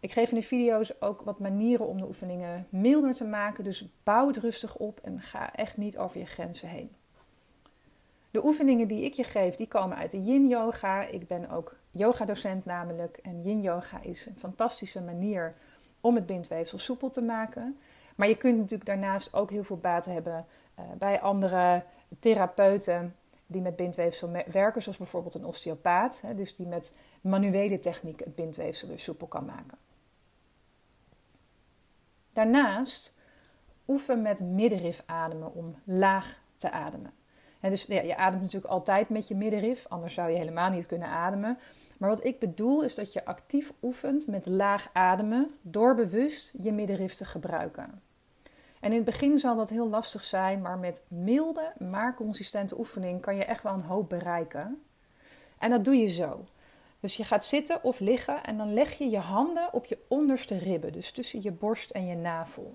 Ik 0.00 0.12
geef 0.12 0.30
in 0.30 0.36
de 0.36 0.42
video's 0.42 0.92
ook 1.00 1.20
wat 1.20 1.38
manieren 1.38 1.86
om 1.86 1.96
de 1.96 2.06
oefeningen 2.06 2.66
milder 2.68 3.14
te 3.14 3.24
maken. 3.24 3.64
Dus 3.64 3.88
bouw 4.02 4.26
het 4.26 4.36
rustig 4.36 4.76
op 4.76 5.00
en 5.02 5.20
ga 5.20 5.54
echt 5.54 5.76
niet 5.76 5.98
over 5.98 6.20
je 6.20 6.26
grenzen 6.26 6.68
heen. 6.68 6.90
De 8.30 8.44
oefeningen 8.44 8.88
die 8.88 9.04
ik 9.04 9.12
je 9.12 9.24
geef, 9.24 9.54
die 9.54 9.68
komen 9.68 9.96
uit 9.96 10.10
de 10.10 10.22
yin 10.22 10.48
yoga. 10.48 11.02
Ik 11.02 11.26
ben 11.26 11.50
ook 11.50 11.76
yogadocent 11.90 12.64
namelijk. 12.64 13.16
En 13.16 13.42
yin 13.42 13.60
yoga 13.60 14.00
is 14.02 14.26
een 14.26 14.38
fantastische 14.38 15.00
manier 15.00 15.54
om 16.00 16.14
het 16.14 16.26
bindweefsel 16.26 16.78
soepel 16.78 17.10
te 17.10 17.22
maken. 17.22 17.78
Maar 18.16 18.28
je 18.28 18.36
kunt 18.36 18.56
natuurlijk 18.56 18.86
daarnaast 18.86 19.34
ook 19.34 19.50
heel 19.50 19.64
veel 19.64 19.78
baat 19.78 20.04
hebben 20.04 20.46
bij 20.98 21.20
andere 21.20 21.82
therapeuten 22.18 23.14
die 23.46 23.60
met 23.60 23.76
bindweefsel 23.76 24.30
werken, 24.46 24.82
zoals 24.82 24.98
bijvoorbeeld 24.98 25.34
een 25.34 25.44
osteopaat, 25.44 26.20
hè, 26.20 26.34
dus 26.34 26.56
die 26.56 26.66
met 26.66 26.94
manuele 27.20 27.78
techniek 27.78 28.20
het 28.20 28.34
bindweefsel 28.34 28.88
weer 28.88 28.98
soepel 28.98 29.26
kan 29.26 29.44
maken. 29.44 29.78
Daarnaast 32.32 33.18
oefen 33.88 34.22
met 34.22 34.40
middenrif 34.40 35.02
ademen 35.06 35.54
om 35.54 35.74
laag 35.84 36.40
te 36.56 36.70
ademen. 36.70 37.12
dus 37.60 37.82
ja, 37.82 38.00
je 38.00 38.16
ademt 38.16 38.42
natuurlijk 38.42 38.72
altijd 38.72 39.08
met 39.08 39.28
je 39.28 39.34
middenrif, 39.34 39.86
anders 39.88 40.14
zou 40.14 40.30
je 40.30 40.36
helemaal 40.36 40.70
niet 40.70 40.86
kunnen 40.86 41.08
ademen. 41.08 41.58
Maar 41.98 42.08
wat 42.08 42.24
ik 42.24 42.38
bedoel 42.38 42.82
is 42.82 42.94
dat 42.94 43.12
je 43.12 43.24
actief 43.24 43.72
oefent 43.82 44.26
met 44.26 44.46
laag 44.46 44.90
ademen 44.92 45.50
door 45.62 45.94
bewust 45.94 46.54
je 46.58 46.72
middenrif 46.72 47.14
te 47.14 47.24
gebruiken. 47.24 48.02
En 48.80 48.90
in 48.90 48.96
het 48.96 49.04
begin 49.04 49.38
zal 49.38 49.56
dat 49.56 49.70
heel 49.70 49.88
lastig 49.88 50.24
zijn, 50.24 50.60
maar 50.60 50.78
met 50.78 51.02
milde, 51.08 51.72
maar 51.78 52.14
consistente 52.14 52.78
oefening 52.78 53.20
kan 53.20 53.36
je 53.36 53.44
echt 53.44 53.62
wel 53.62 53.72
een 53.72 53.82
hoop 53.82 54.08
bereiken. 54.08 54.82
En 55.58 55.70
dat 55.70 55.84
doe 55.84 55.96
je 55.96 56.06
zo. 56.06 56.44
Dus 57.00 57.16
je 57.16 57.24
gaat 57.24 57.44
zitten 57.44 57.82
of 57.84 58.00
liggen 58.00 58.44
en 58.44 58.56
dan 58.56 58.74
leg 58.74 58.92
je 58.92 59.10
je 59.10 59.18
handen 59.18 59.72
op 59.72 59.84
je 59.84 59.98
onderste 60.08 60.58
ribben, 60.58 60.92
dus 60.92 61.10
tussen 61.10 61.42
je 61.42 61.50
borst 61.50 61.90
en 61.90 62.06
je 62.06 62.14
navel. 62.14 62.74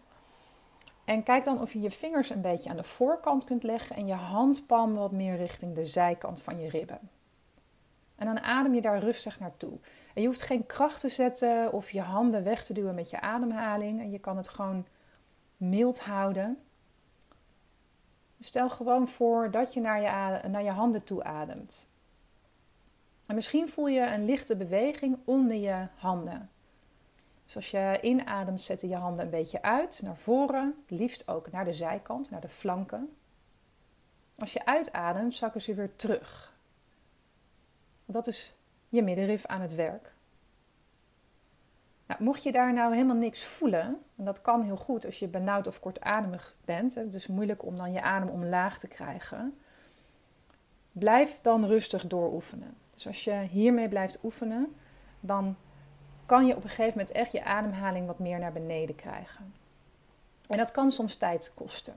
En 1.06 1.24
kijk 1.24 1.44
dan 1.44 1.62
of 1.62 1.74
je 1.74 1.82
je 1.82 1.92
vingers 1.92 2.30
een 2.30 2.42
beetje 2.42 2.70
aan 2.70 2.78
de 2.78 2.84
voorkant 2.84 3.44
kunt 3.44 3.64
leggen 3.64 3.96
en 3.96 4.08
je 4.08 4.14
handpalm 4.14 4.96
wat 4.96 5.12
meer 5.12 5.38
richting 5.38 5.76
de 5.76 5.86
zijkant 5.86 6.42
van 6.42 6.60
je 6.60 6.70
ribben. 6.70 7.00
En 8.16 8.26
dan 8.26 8.40
adem 8.40 8.74
je 8.74 8.82
daar 8.82 9.00
rustig 9.00 9.40
naartoe. 9.40 9.78
En 10.14 10.22
je 10.22 10.28
hoeft 10.28 10.42
geen 10.42 10.66
kracht 10.66 11.00
te 11.00 11.10
zetten 11.10 11.72
of 11.72 11.92
je 11.92 12.02
handen 12.02 12.44
weg 12.44 12.64
te 12.64 12.74
duwen 12.74 12.96
met 12.96 13.10
je 13.10 13.22
ademhaling. 13.22 14.00
En 14.00 14.12
je 14.12 14.20
kan 14.20 14.38
het 14.38 14.48
gewoon 14.48 14.86
mild 15.58 16.00
houden. 16.00 16.60
Stel 18.40 18.70
gewoon 18.70 19.08
voor 19.08 19.52
dat 19.52 19.74
je 19.74 19.82
naar 19.82 20.02
je, 20.02 20.48
naar 20.48 20.64
je 20.64 20.70
handen 20.70 21.04
toe 21.04 21.24
ademt. 21.24 21.86
En 23.26 23.36
misschien 23.36 23.70
voel 23.70 23.88
je 23.88 24.02
een 24.02 24.26
lichte 24.26 24.56
beweging 24.56 25.18
onder 25.26 25.58
je 25.58 25.88
handen. 25.96 26.50
Dus 27.46 27.56
als 27.56 27.72
je 27.72 28.00
inademt, 28.02 28.62
zetten 28.62 28.90
je 28.90 28.96
handen 28.96 29.24
een 29.24 29.30
beetje 29.30 29.62
uit, 29.62 30.02
naar 30.04 30.18
voren, 30.18 30.84
liefst 30.88 31.28
ook 31.28 31.52
naar 31.52 31.66
de 31.66 31.74
zijkant, 31.74 32.30
naar 32.30 32.42
de 32.42 32.50
flanken. 32.50 33.16
Als 34.38 34.54
je 34.54 34.66
uitademt, 34.66 35.34
zakken 35.34 35.62
ze 35.62 35.74
weer 35.74 35.96
terug. 35.96 36.54
Dat 38.06 38.28
is 38.28 38.54
je 38.90 39.02
middenrif 39.02 39.46
aan 39.46 39.62
het 39.62 39.76
werk. 39.76 40.15
Nou, 42.08 42.24
mocht 42.24 42.44
je 42.44 42.52
daar 42.52 42.74
nou 42.74 42.94
helemaal 42.94 43.16
niks 43.16 43.44
voelen, 43.44 43.98
en 44.16 44.26
dat 44.26 44.42
kan 44.42 44.62
heel 44.62 44.76
goed 44.76 45.06
als 45.06 45.20
je 45.20 45.28
benauwd 45.28 45.68
of 45.68 45.80
kortademig 45.80 46.56
bent, 46.66 46.96
het 46.96 47.14
is 47.14 47.28
moeilijk 47.28 47.66
om 47.66 47.76
dan 47.76 47.92
je 47.92 48.02
adem 48.02 48.30
omlaag 48.30 48.80
te 48.80 48.88
krijgen, 48.88 49.58
blijf 50.92 51.40
dan 51.42 51.66
rustig 51.66 52.08
dooroefenen. 52.08 52.76
Dus 52.94 53.08
als 53.08 53.24
je 53.24 53.34
hiermee 53.34 53.90
blijft 53.90 54.20
oefenen, 54.24 54.76
dan 55.20 55.56
kan 56.26 56.46
je 56.46 56.56
op 56.56 56.64
een 56.64 56.70
gegeven 56.70 56.98
moment 56.98 57.12
echt 57.12 57.32
je 57.32 57.44
ademhaling 57.44 58.08
wat 58.08 58.20
meer 58.20 58.40
naar 58.40 58.54
beneden 58.54 58.96
krijgen. 58.96 59.54
En 60.50 60.58
dat 60.58 60.72
kan 60.72 60.92
soms 60.92 61.16
tijd 61.16 61.52
kosten. 61.56 61.96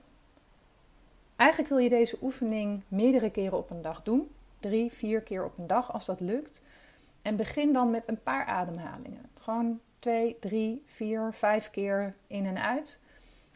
Eigenlijk 1.35 1.69
wil 1.69 1.79
je 1.79 1.89
deze 1.89 2.17
oefening 2.21 2.81
meerdere 2.87 3.29
keren 3.29 3.57
op 3.57 3.69
een 3.69 3.81
dag 3.81 4.03
doen. 4.03 4.31
Drie, 4.59 4.91
vier 4.91 5.21
keer 5.21 5.45
op 5.45 5.57
een 5.57 5.67
dag 5.67 5.93
als 5.93 6.05
dat 6.05 6.19
lukt. 6.19 6.63
En 7.21 7.35
begin 7.35 7.73
dan 7.73 7.89
met 7.89 8.07
een 8.07 8.23
paar 8.23 8.45
ademhalingen. 8.45 9.29
Gewoon 9.41 9.79
twee, 9.99 10.37
drie, 10.39 10.83
vier, 10.85 11.33
vijf 11.33 11.69
keer 11.69 12.15
in 12.27 12.45
en 12.45 12.61
uit. 12.61 13.01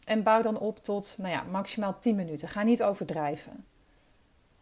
En 0.05 0.23
bouw 0.23 0.41
dan 0.41 0.59
op 0.59 0.83
tot 0.83 1.15
nou 1.17 1.31
ja, 1.31 1.43
maximaal 1.43 2.00
10 2.00 2.15
minuten. 2.15 2.47
Ga 2.47 2.63
niet 2.63 2.83
overdrijven. 2.83 3.65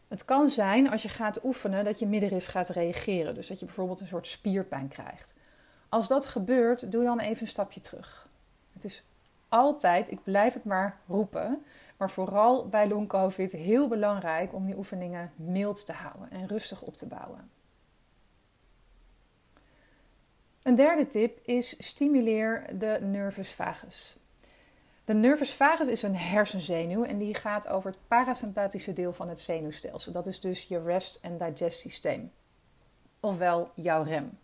Het 0.07 0.25
kan 0.25 0.49
zijn 0.49 0.89
als 0.89 1.01
je 1.01 1.09
gaat 1.09 1.43
oefenen 1.43 1.83
dat 1.85 1.99
je 1.99 2.07
middenrif 2.07 2.45
gaat 2.45 2.69
reageren. 2.69 3.35
Dus 3.35 3.47
dat 3.47 3.59
je 3.59 3.65
bijvoorbeeld 3.65 3.99
een 3.99 4.07
soort 4.07 4.27
spierpijn 4.27 4.87
krijgt. 4.87 5.35
Als 5.89 6.07
dat 6.07 6.25
gebeurt, 6.25 6.91
doe 6.91 7.03
dan 7.03 7.19
even 7.19 7.41
een 7.41 7.47
stapje 7.47 7.79
terug. 7.79 8.27
Het 8.73 8.83
is 8.83 9.03
altijd, 9.49 10.11
ik 10.11 10.23
blijf 10.23 10.53
het 10.53 10.63
maar 10.63 10.97
roepen, 11.07 11.65
maar 11.97 12.09
vooral 12.09 12.67
bij 12.67 12.87
long 12.87 13.07
COVID 13.07 13.51
heel 13.51 13.87
belangrijk 13.87 14.53
om 14.53 14.65
die 14.65 14.77
oefeningen 14.77 15.31
mild 15.35 15.85
te 15.85 15.93
houden 15.93 16.31
en 16.31 16.47
rustig 16.47 16.81
op 16.81 16.95
te 16.95 17.05
bouwen. 17.05 17.49
Een 20.63 20.75
derde 20.75 21.07
tip 21.07 21.39
is 21.45 21.75
stimuleer 21.87 22.77
de 22.77 22.99
nervus 23.01 23.53
vagus. 23.53 24.17
De 25.03 25.13
nervus 25.13 25.53
vagus 25.53 25.87
is 25.87 26.01
een 26.01 26.15
hersenzenuw 26.15 27.03
en 27.03 27.17
die 27.17 27.33
gaat 27.33 27.67
over 27.67 27.91
het 27.91 27.99
parasympathische 28.07 28.93
deel 28.93 29.13
van 29.13 29.29
het 29.29 29.39
zenuwstelsel. 29.39 30.11
Dat 30.11 30.27
is 30.27 30.39
dus 30.39 30.63
je 30.63 30.81
rest- 30.81 31.19
en 31.21 31.37
digest 31.37 31.79
systeem. 31.79 32.31
Ofwel 33.19 33.71
jouw 33.75 34.03
rem. 34.03 34.39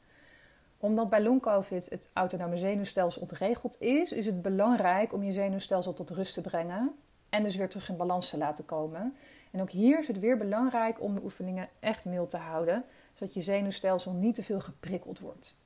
Omdat 0.77 1.09
bij 1.09 1.21
long-covid 1.21 1.89
het 1.89 2.09
autonome 2.13 2.57
zenuwstelsel 2.57 3.21
ontregeld 3.21 3.81
is, 3.81 4.11
is 4.11 4.25
het 4.25 4.41
belangrijk 4.41 5.13
om 5.13 5.23
je 5.23 5.31
zenuwstelsel 5.31 5.93
tot 5.93 6.09
rust 6.09 6.33
te 6.33 6.41
brengen 6.41 6.95
en 7.29 7.43
dus 7.43 7.55
weer 7.55 7.69
terug 7.69 7.89
in 7.89 7.97
balans 7.97 8.29
te 8.29 8.37
laten 8.37 8.65
komen. 8.65 9.15
En 9.51 9.61
ook 9.61 9.69
hier 9.69 9.99
is 9.99 10.07
het 10.07 10.19
weer 10.19 10.37
belangrijk 10.37 11.01
om 11.01 11.15
de 11.15 11.23
oefeningen 11.23 11.69
echt 11.79 12.05
mild 12.05 12.29
te 12.29 12.37
houden, 12.37 12.83
zodat 13.13 13.33
je 13.33 13.41
zenuwstelsel 13.41 14.13
niet 14.13 14.35
te 14.35 14.43
veel 14.43 14.59
geprikkeld 14.59 15.19
wordt. 15.19 15.57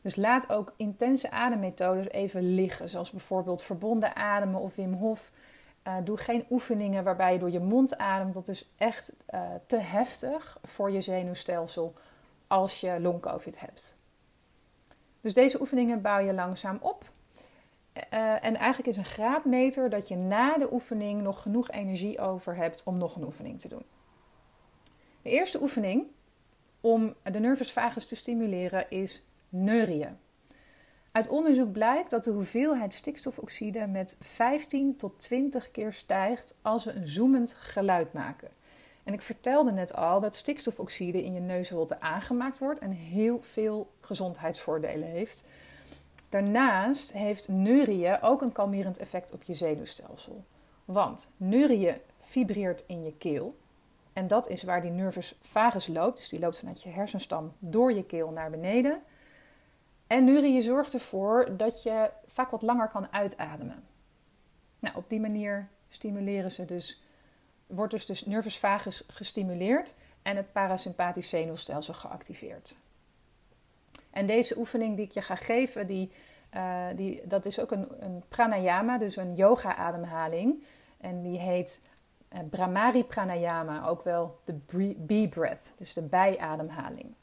Dus 0.00 0.16
laat 0.16 0.50
ook 0.50 0.72
intense 0.76 1.30
ademmethodes 1.30 2.08
even 2.08 2.54
liggen, 2.54 2.88
zoals 2.88 3.10
bijvoorbeeld 3.10 3.62
verbonden 3.62 4.16
ademen 4.16 4.60
of 4.60 4.74
Wim 4.74 4.92
Hof. 4.92 5.30
Uh, 5.86 5.96
doe 6.04 6.16
geen 6.16 6.46
oefeningen 6.50 7.04
waarbij 7.04 7.32
je 7.32 7.38
door 7.38 7.50
je 7.50 7.60
mond 7.60 7.98
ademt. 7.98 8.34
Dat 8.34 8.48
is 8.48 8.68
echt 8.76 9.12
uh, 9.34 9.40
te 9.66 9.76
heftig 9.76 10.58
voor 10.62 10.90
je 10.90 11.00
zenuwstelsel 11.00 11.94
als 12.46 12.80
je 12.80 13.00
long-covid 13.00 13.60
hebt. 13.60 13.96
Dus 15.20 15.34
deze 15.34 15.60
oefeningen 15.60 16.02
bouw 16.02 16.18
je 16.18 16.34
langzaam 16.34 16.78
op. 16.80 17.10
Uh, 17.94 18.44
en 18.44 18.56
eigenlijk 18.56 18.86
is 18.86 18.96
een 18.96 19.04
graadmeter 19.04 19.90
dat 19.90 20.08
je 20.08 20.16
na 20.16 20.58
de 20.58 20.72
oefening 20.72 21.22
nog 21.22 21.42
genoeg 21.42 21.70
energie 21.70 22.20
over 22.20 22.56
hebt 22.56 22.82
om 22.84 22.98
nog 22.98 23.16
een 23.16 23.24
oefening 23.24 23.60
te 23.60 23.68
doen. 23.68 23.84
De 25.22 25.30
eerste 25.30 25.62
oefening 25.62 26.06
om 26.80 27.14
de 27.22 27.40
nervus 27.40 27.72
vagus 27.72 28.06
te 28.06 28.16
stimuleren 28.16 28.90
is 28.90 29.24
neurien. 29.50 30.18
Uit 31.12 31.28
onderzoek 31.28 31.72
blijkt 31.72 32.10
dat 32.10 32.24
de 32.24 32.30
hoeveelheid 32.30 32.94
stikstofoxide 32.94 33.86
met 33.86 34.16
15 34.20 34.96
tot 34.96 35.18
20 35.18 35.70
keer 35.70 35.92
stijgt 35.92 36.58
als 36.62 36.84
we 36.84 36.92
een 36.92 37.08
zoemend 37.08 37.52
geluid 37.58 38.12
maken. 38.12 38.48
En 39.04 39.12
ik 39.12 39.22
vertelde 39.22 39.72
net 39.72 39.94
al 39.94 40.20
dat 40.20 40.36
stikstofoxide 40.36 41.24
in 41.24 41.32
je 41.32 41.40
neusholte 41.40 42.00
aangemaakt 42.00 42.58
wordt 42.58 42.80
en 42.80 42.90
heel 42.90 43.40
veel 43.40 43.90
gezondheidsvoordelen 44.00 45.08
heeft. 45.08 45.44
Daarnaast 46.28 47.12
heeft 47.12 47.48
neurieën 47.48 48.22
ook 48.22 48.42
een 48.42 48.52
kalmerend 48.52 48.98
effect 48.98 49.32
op 49.32 49.42
je 49.42 49.54
zenuwstelsel. 49.54 50.44
Want 50.84 51.30
neurieën 51.36 51.96
vibreert 52.20 52.84
in 52.86 53.04
je 53.04 53.12
keel. 53.18 53.56
En 54.12 54.26
dat 54.26 54.48
is 54.48 54.62
waar 54.62 54.80
die 54.80 54.90
nervus 54.90 55.38
vagus 55.42 55.86
loopt. 55.86 56.16
Dus 56.16 56.28
die 56.28 56.40
loopt 56.40 56.58
vanuit 56.58 56.82
je 56.82 56.88
hersenstam 56.88 57.52
door 57.58 57.92
je 57.92 58.04
keel 58.04 58.30
naar 58.30 58.50
beneden. 58.50 59.02
En 60.10 60.24
neurieën 60.24 60.62
zorgt 60.62 60.94
ervoor 60.94 61.56
dat 61.56 61.82
je 61.82 62.10
vaak 62.26 62.50
wat 62.50 62.62
langer 62.62 62.88
kan 62.88 63.12
uitademen. 63.12 63.84
Nou, 64.78 64.96
op 64.96 65.08
die 65.08 65.20
manier 65.20 65.68
stimuleren 65.88 66.50
ze 66.50 66.64
dus, 66.64 67.02
wordt 67.66 67.92
dus, 67.92 68.06
dus 68.06 68.26
nervus 68.26 68.58
vagus 68.58 69.04
gestimuleerd 69.06 69.94
en 70.22 70.36
het 70.36 70.52
parasympathisch 70.52 71.28
zenuwstelsel 71.28 71.94
geactiveerd. 71.94 72.76
En 74.10 74.26
deze 74.26 74.58
oefening 74.58 74.96
die 74.96 75.04
ik 75.04 75.12
je 75.12 75.22
ga 75.22 75.34
geven, 75.34 75.86
die, 75.86 76.12
uh, 76.54 76.86
die, 76.96 77.26
dat 77.26 77.46
is 77.46 77.60
ook 77.60 77.70
een, 77.70 78.04
een 78.04 78.22
pranayama, 78.28 78.98
dus 78.98 79.16
een 79.16 79.34
yoga-ademhaling. 79.34 80.64
En 81.00 81.22
die 81.22 81.38
heet 81.38 81.82
uh, 82.32 82.38
Brahmari 82.50 83.04
Pranayama, 83.04 83.86
ook 83.86 84.02
wel 84.02 84.40
de 84.44 84.94
bee 84.96 85.28
breath, 85.28 85.72
dus 85.76 85.92
de 85.92 86.02
bijademhaling. 86.02 87.14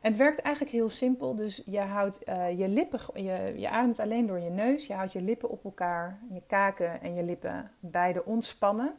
Het 0.00 0.16
werkt 0.16 0.38
eigenlijk 0.38 0.74
heel 0.74 0.88
simpel. 0.88 1.34
Dus 1.34 1.62
je 1.66 1.80
houdt 1.80 2.20
uh, 2.28 2.58
je 2.58 2.68
lippen, 2.68 3.00
je, 3.14 3.52
je 3.56 3.70
ademt 3.70 3.98
alleen 3.98 4.26
door 4.26 4.40
je 4.40 4.50
neus. 4.50 4.86
Je 4.86 4.94
houdt 4.94 5.12
je 5.12 5.22
lippen 5.22 5.50
op 5.50 5.64
elkaar, 5.64 6.18
je 6.32 6.42
kaken 6.46 7.00
en 7.00 7.14
je 7.14 7.22
lippen 7.22 7.70
beide 7.80 8.24
ontspannen. 8.24 8.94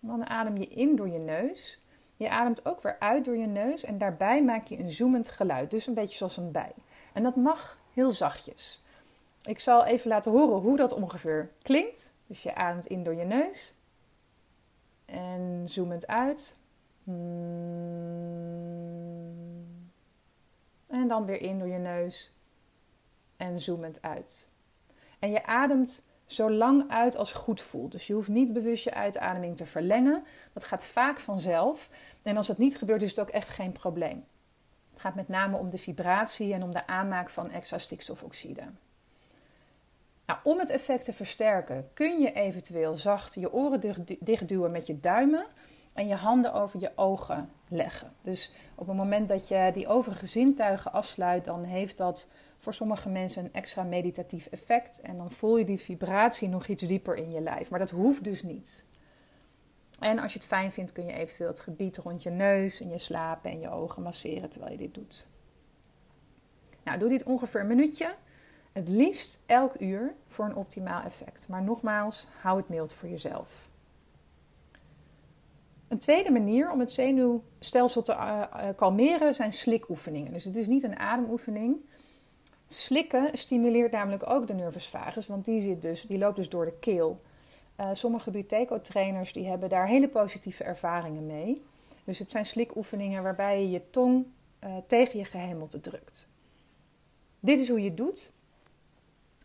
Dan 0.00 0.26
adem 0.26 0.56
je 0.56 0.66
in 0.66 0.96
door 0.96 1.08
je 1.08 1.18
neus. 1.18 1.80
Je 2.16 2.30
ademt 2.30 2.66
ook 2.66 2.82
weer 2.82 2.96
uit 2.98 3.24
door 3.24 3.36
je 3.36 3.46
neus 3.46 3.84
en 3.84 3.98
daarbij 3.98 4.44
maak 4.44 4.64
je 4.64 4.78
een 4.78 4.90
zoemend 4.90 5.28
geluid. 5.28 5.70
Dus 5.70 5.86
een 5.86 5.94
beetje 5.94 6.16
zoals 6.16 6.36
een 6.36 6.50
bij. 6.50 6.72
En 7.12 7.22
dat 7.22 7.36
mag 7.36 7.78
heel 7.92 8.10
zachtjes. 8.10 8.80
Ik 9.42 9.58
zal 9.58 9.84
even 9.84 10.08
laten 10.08 10.32
horen 10.32 10.60
hoe 10.60 10.76
dat 10.76 10.92
ongeveer 10.92 11.50
klinkt. 11.62 12.14
Dus 12.26 12.42
je 12.42 12.54
ademt 12.54 12.86
in 12.86 13.02
door 13.02 13.14
je 13.14 13.24
neus. 13.24 13.74
En 15.04 15.62
zoemend 15.64 16.06
uit. 16.06 16.56
Hmm. 17.04 17.71
Dan 21.12 21.24
weer 21.24 21.40
in 21.40 21.58
door 21.58 21.68
je 21.68 21.78
neus. 21.78 22.32
En 23.36 23.58
zoemend 23.58 24.02
uit. 24.02 24.48
En 25.18 25.30
je 25.30 25.46
ademt 25.46 26.02
zo 26.26 26.50
lang 26.50 26.90
uit 26.90 27.16
als 27.16 27.32
goed 27.32 27.60
voelt. 27.60 27.92
Dus 27.92 28.06
je 28.06 28.12
hoeft 28.12 28.28
niet 28.28 28.52
bewust 28.52 28.84
je 28.84 28.94
uitademing 28.94 29.56
te 29.56 29.66
verlengen. 29.66 30.24
Dat 30.52 30.64
gaat 30.64 30.84
vaak 30.84 31.20
vanzelf. 31.20 31.90
En 32.22 32.36
als 32.36 32.46
dat 32.46 32.58
niet 32.58 32.78
gebeurt, 32.78 33.02
is 33.02 33.10
het 33.10 33.20
ook 33.20 33.28
echt 33.28 33.48
geen 33.48 33.72
probleem. 33.72 34.24
Het 34.90 35.00
gaat 35.00 35.14
met 35.14 35.28
name 35.28 35.56
om 35.56 35.70
de 35.70 35.78
vibratie 35.78 36.52
en 36.52 36.62
om 36.62 36.72
de 36.72 36.86
aanmaak 36.86 37.30
van 37.30 37.50
extra 37.50 37.78
stikstofoxide. 37.78 38.62
Nou, 40.26 40.38
om 40.42 40.58
het 40.58 40.70
effect 40.70 41.04
te 41.04 41.12
versterken 41.12 41.90
kun 41.94 42.20
je 42.20 42.32
eventueel 42.32 42.96
zacht 42.96 43.34
je 43.34 43.52
oren 43.52 44.06
dichtduwen 44.20 44.70
met 44.70 44.86
je 44.86 45.00
duimen 45.00 45.46
en 45.92 46.06
je 46.06 46.14
handen 46.14 46.52
over 46.52 46.80
je 46.80 46.92
ogen 46.94 47.50
leggen. 47.68 48.10
Dus 48.22 48.52
op 48.74 48.86
het 48.86 48.96
moment 48.96 49.28
dat 49.28 49.48
je 49.48 49.70
die 49.72 49.86
overige 49.86 50.26
zintuigen 50.26 50.92
afsluit, 50.92 51.44
dan 51.44 51.64
heeft 51.64 51.96
dat 51.96 52.28
voor 52.58 52.74
sommige 52.74 53.08
mensen 53.08 53.44
een 53.44 53.52
extra 53.52 53.82
meditatief 53.82 54.46
effect. 54.46 55.00
En 55.00 55.16
dan 55.16 55.30
voel 55.30 55.58
je 55.58 55.64
die 55.64 55.78
vibratie 55.78 56.48
nog 56.48 56.66
iets 56.66 56.82
dieper 56.82 57.16
in 57.16 57.30
je 57.30 57.40
lijf. 57.40 57.70
Maar 57.70 57.78
dat 57.78 57.90
hoeft 57.90 58.24
dus 58.24 58.42
niet. 58.42 58.84
En 59.98 60.18
als 60.18 60.32
je 60.32 60.38
het 60.38 60.48
fijn 60.48 60.72
vindt, 60.72 60.92
kun 60.92 61.06
je 61.06 61.12
eventueel 61.12 61.48
het 61.48 61.60
gebied 61.60 61.96
rond 61.96 62.22
je 62.22 62.30
neus 62.30 62.80
en 62.80 62.88
je 62.88 62.98
slapen 62.98 63.50
en 63.50 63.60
je 63.60 63.70
ogen 63.70 64.02
masseren 64.02 64.50
terwijl 64.50 64.72
je 64.72 64.78
dit 64.78 64.94
doet. 64.94 65.28
Nou, 66.82 66.98
doe 66.98 67.08
dit 67.08 67.24
ongeveer 67.24 67.60
een 67.60 67.66
minuutje. 67.66 68.14
Het 68.72 68.88
liefst 68.88 69.42
elk 69.46 69.80
uur 69.80 70.14
voor 70.26 70.44
een 70.44 70.56
optimaal 70.56 71.02
effect. 71.02 71.48
Maar 71.48 71.62
nogmaals, 71.62 72.26
hou 72.40 72.56
het 72.56 72.68
mild 72.68 72.92
voor 72.92 73.08
jezelf. 73.08 73.70
Een 75.92 75.98
tweede 75.98 76.30
manier 76.30 76.70
om 76.70 76.80
het 76.80 76.90
zenuwstelsel 76.90 78.02
te 78.02 78.12
uh, 78.12 78.46
kalmeren 78.76 79.34
zijn 79.34 79.52
slikoefeningen. 79.52 80.32
Dus 80.32 80.44
het 80.44 80.56
is 80.56 80.66
niet 80.66 80.82
een 80.82 80.98
ademoefening. 80.98 81.76
Slikken 82.66 83.38
stimuleert 83.38 83.92
namelijk 83.92 84.28
ook 84.28 84.46
de 84.46 84.54
nervus 84.54 84.88
vagus, 84.88 85.26
want 85.26 85.44
die, 85.44 85.60
zit 85.60 85.82
dus, 85.82 86.02
die 86.02 86.18
loopt 86.18 86.36
dus 86.36 86.48
door 86.48 86.64
de 86.64 86.78
keel. 86.80 87.20
Uh, 87.80 87.88
sommige 87.92 88.30
Buteco-trainers 88.30 89.32
die 89.32 89.46
hebben 89.46 89.68
daar 89.68 89.86
hele 89.86 90.08
positieve 90.08 90.64
ervaringen 90.64 91.26
mee. 91.26 91.62
Dus 92.04 92.18
het 92.18 92.30
zijn 92.30 92.44
slikoefeningen 92.44 93.22
waarbij 93.22 93.60
je 93.60 93.70
je 93.70 93.90
tong 93.90 94.26
tegen 94.86 95.18
je 95.18 95.24
gehemelte 95.24 95.80
drukt. 95.80 96.28
Dit 97.40 97.58
is 97.58 97.68
hoe 97.68 97.80
je 97.80 97.88
het 97.88 97.96
doet. 97.96 98.32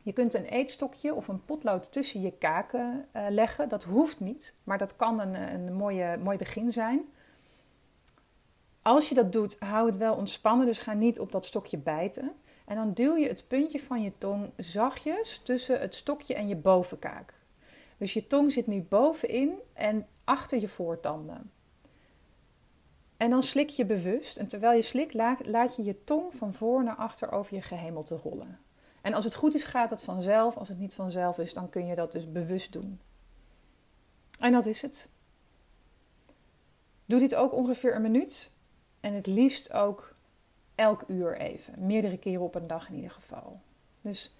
Je 0.08 0.14
kunt 0.14 0.34
een 0.34 0.46
eetstokje 0.46 1.14
of 1.14 1.28
een 1.28 1.46
potlood 1.46 1.92
tussen 1.92 2.22
je 2.22 2.32
kaken 2.32 3.06
uh, 3.16 3.26
leggen. 3.30 3.70
Dat 3.70 3.84
hoeft 3.84 4.20
niet, 4.20 4.54
maar 4.64 4.78
dat 4.78 4.96
kan 4.96 5.20
een, 5.20 5.54
een 5.54 5.74
mooie, 5.74 6.18
mooi 6.18 6.38
begin 6.38 6.72
zijn. 6.72 7.08
Als 8.82 9.10
je 9.10 9.16
dat 9.16 9.32
doet, 9.32 9.60
hou 9.60 9.86
het 9.86 9.98
wel 9.98 10.16
ontspannen, 10.16 10.66
dus 10.66 10.78
ga 10.78 10.94
niet 10.94 11.20
op 11.20 11.32
dat 11.32 11.46
stokje 11.46 11.78
bijten. 11.78 12.32
En 12.66 12.76
dan 12.76 12.94
duw 12.94 13.16
je 13.16 13.28
het 13.28 13.48
puntje 13.48 13.80
van 13.80 14.02
je 14.02 14.12
tong 14.18 14.50
zachtjes 14.58 15.42
tussen 15.44 15.80
het 15.80 15.96
stokje 15.96 16.36
en 16.36 16.48
je 16.48 16.56
bovenkaak. 16.56 17.34
Dus 17.98 18.14
je 18.14 18.28
tong 18.28 18.52
zit 18.52 18.68
nu 18.68 18.82
bovenin 18.82 19.54
en 19.74 20.08
achter 20.24 20.60
je 20.60 20.68
voortanden. 20.68 21.52
En 23.18 23.30
dan 23.30 23.44
slik 23.44 23.70
je 23.70 23.86
bewust. 23.86 24.38
En 24.38 24.48
terwijl 24.48 24.76
je 24.76 24.82
slikt, 24.82 25.14
laat 25.46 25.76
je 25.76 25.84
je 25.84 26.04
tong 26.04 26.36
van 26.36 26.54
voor 26.54 26.84
naar 26.84 26.96
achter 26.96 27.32
over 27.32 27.56
je 27.56 27.62
gehemelte 27.62 28.16
rollen. 28.16 28.66
En 29.08 29.14
als 29.14 29.24
het 29.24 29.36
goed 29.36 29.56
is, 29.56 29.64
gaat 29.64 29.90
dat 29.90 30.04
vanzelf. 30.04 30.58
Als 30.58 30.68
het 30.68 30.80
niet 30.80 30.94
vanzelf 30.94 31.38
is, 31.38 31.54
dan 31.54 31.70
kun 31.70 31.86
je 31.86 31.96
dat 31.96 32.12
dus 32.12 32.32
bewust 32.32 32.74
doen. 32.74 33.00
En 34.40 34.52
dat 34.52 34.66
is 34.66 34.82
het. 34.82 35.10
Doe 37.06 37.20
dit 37.20 37.36
ook 37.36 37.54
ongeveer 37.54 37.96
een 37.96 38.02
minuut. 38.02 38.52
En 39.00 39.14
het 39.14 39.28
liefst 39.28 39.74
ook 39.74 40.14
elk 40.76 41.04
uur 41.08 41.38
even. 41.38 41.86
Meerdere 41.86 42.18
keren 42.18 42.42
op 42.42 42.56
een 42.56 42.68
dag 42.68 42.90
in 42.90 42.96
ieder 42.96 43.12
geval. 43.12 43.60
Dus 44.02 44.36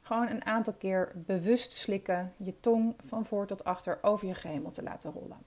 gewoon 0.00 0.28
een 0.28 0.44
aantal 0.44 0.72
keer 0.72 1.12
bewust 1.14 1.72
slikken. 1.72 2.32
Je 2.36 2.60
tong 2.60 2.94
van 3.04 3.24
voor 3.24 3.46
tot 3.46 3.64
achter 3.64 3.98
over 4.02 4.28
je 4.28 4.34
gehemel 4.34 4.70
te 4.70 4.82
laten 4.82 5.12
rollen. 5.12 5.38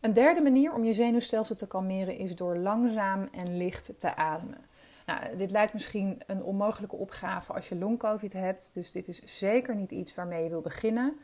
Een 0.00 0.12
derde 0.12 0.40
manier 0.40 0.72
om 0.72 0.84
je 0.84 0.92
zenuwstelsel 0.92 1.54
te 1.54 1.66
kalmeren 1.66 2.18
is 2.18 2.36
door 2.36 2.56
langzaam 2.56 3.28
en 3.32 3.56
licht 3.56 3.90
te 3.98 4.16
ademen. 4.16 4.64
Nou, 5.06 5.36
dit 5.36 5.50
lijkt 5.50 5.72
misschien 5.72 6.20
een 6.26 6.42
onmogelijke 6.42 6.96
opgave 6.96 7.52
als 7.52 7.68
je 7.68 7.76
long-covid 7.76 8.32
hebt. 8.32 8.74
Dus 8.74 8.90
dit 8.90 9.08
is 9.08 9.38
zeker 9.38 9.74
niet 9.74 9.90
iets 9.90 10.14
waarmee 10.14 10.42
je 10.42 10.48
wil 10.48 10.60
beginnen. 10.60 11.18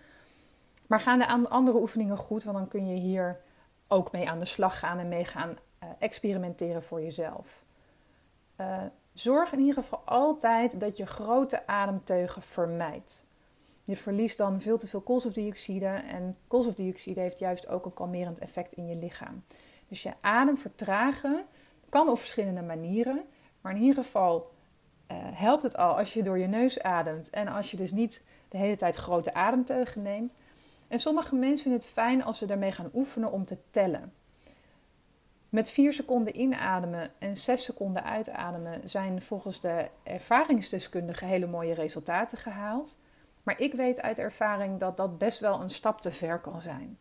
Maar 0.86 1.00
gaan 1.00 1.18
de 1.18 1.48
andere 1.48 1.80
oefeningen 1.80 2.16
goed, 2.16 2.44
want 2.44 2.56
dan 2.56 2.68
kun 2.68 2.88
je 2.88 3.00
hier 3.00 3.40
ook 3.88 4.12
mee 4.12 4.28
aan 4.28 4.38
de 4.38 4.44
slag 4.44 4.78
gaan 4.78 4.98
en 4.98 5.08
mee 5.08 5.24
gaan 5.24 5.50
uh, 5.50 5.88
experimenteren 5.98 6.82
voor 6.82 7.02
jezelf. 7.02 7.64
Uh, 8.60 8.82
zorg 9.12 9.52
in 9.52 9.58
ieder 9.58 9.74
geval 9.74 10.02
altijd 10.04 10.80
dat 10.80 10.96
je 10.96 11.06
grote 11.06 11.66
ademteugen 11.66 12.42
vermijdt. 12.42 13.24
Je 13.84 13.96
verliest 13.96 14.38
dan 14.38 14.60
veel 14.60 14.78
te 14.78 14.86
veel 14.86 15.00
koolstofdioxide 15.00 15.86
en 15.86 16.34
koolstofdioxide 16.46 17.20
heeft 17.20 17.38
juist 17.38 17.68
ook 17.68 17.84
een 17.84 17.94
kalmerend 17.94 18.38
effect 18.38 18.72
in 18.72 18.86
je 18.86 18.96
lichaam. 18.96 19.44
Dus 19.88 20.02
je 20.02 20.12
adem 20.20 20.58
vertragen 20.58 21.44
kan 21.88 22.08
op 22.08 22.18
verschillende 22.18 22.62
manieren. 22.62 23.24
Maar 23.62 23.74
in 23.74 23.80
ieder 23.80 24.04
geval 24.04 24.50
uh, 25.12 25.16
helpt 25.20 25.62
het 25.62 25.76
al 25.76 25.98
als 25.98 26.14
je 26.14 26.22
door 26.22 26.38
je 26.38 26.46
neus 26.46 26.82
ademt 26.82 27.30
en 27.30 27.48
als 27.48 27.70
je 27.70 27.76
dus 27.76 27.90
niet 27.90 28.24
de 28.48 28.58
hele 28.58 28.76
tijd 28.76 28.96
grote 28.96 29.34
ademteugen 29.34 30.02
neemt. 30.02 30.34
En 30.88 30.98
sommige 30.98 31.34
mensen 31.34 31.62
vinden 31.62 31.80
het 31.80 31.90
fijn 31.90 32.24
als 32.24 32.38
ze 32.38 32.46
daarmee 32.46 32.72
gaan 32.72 32.90
oefenen 32.94 33.32
om 33.32 33.44
te 33.44 33.58
tellen. 33.70 34.12
Met 35.48 35.70
4 35.70 35.92
seconden 35.92 36.40
inademen 36.40 37.10
en 37.18 37.36
6 37.36 37.64
seconden 37.64 38.04
uitademen 38.04 38.88
zijn 38.88 39.22
volgens 39.22 39.60
de 39.60 39.88
ervaringsdeskundigen 40.02 41.26
hele 41.26 41.46
mooie 41.46 41.74
resultaten 41.74 42.38
gehaald. 42.38 42.98
Maar 43.42 43.60
ik 43.60 43.72
weet 43.74 44.02
uit 44.02 44.18
ervaring 44.18 44.80
dat 44.80 44.96
dat 44.96 45.18
best 45.18 45.40
wel 45.40 45.60
een 45.60 45.70
stap 45.70 46.00
te 46.00 46.10
ver 46.10 46.40
kan 46.40 46.60
zijn. 46.60 46.98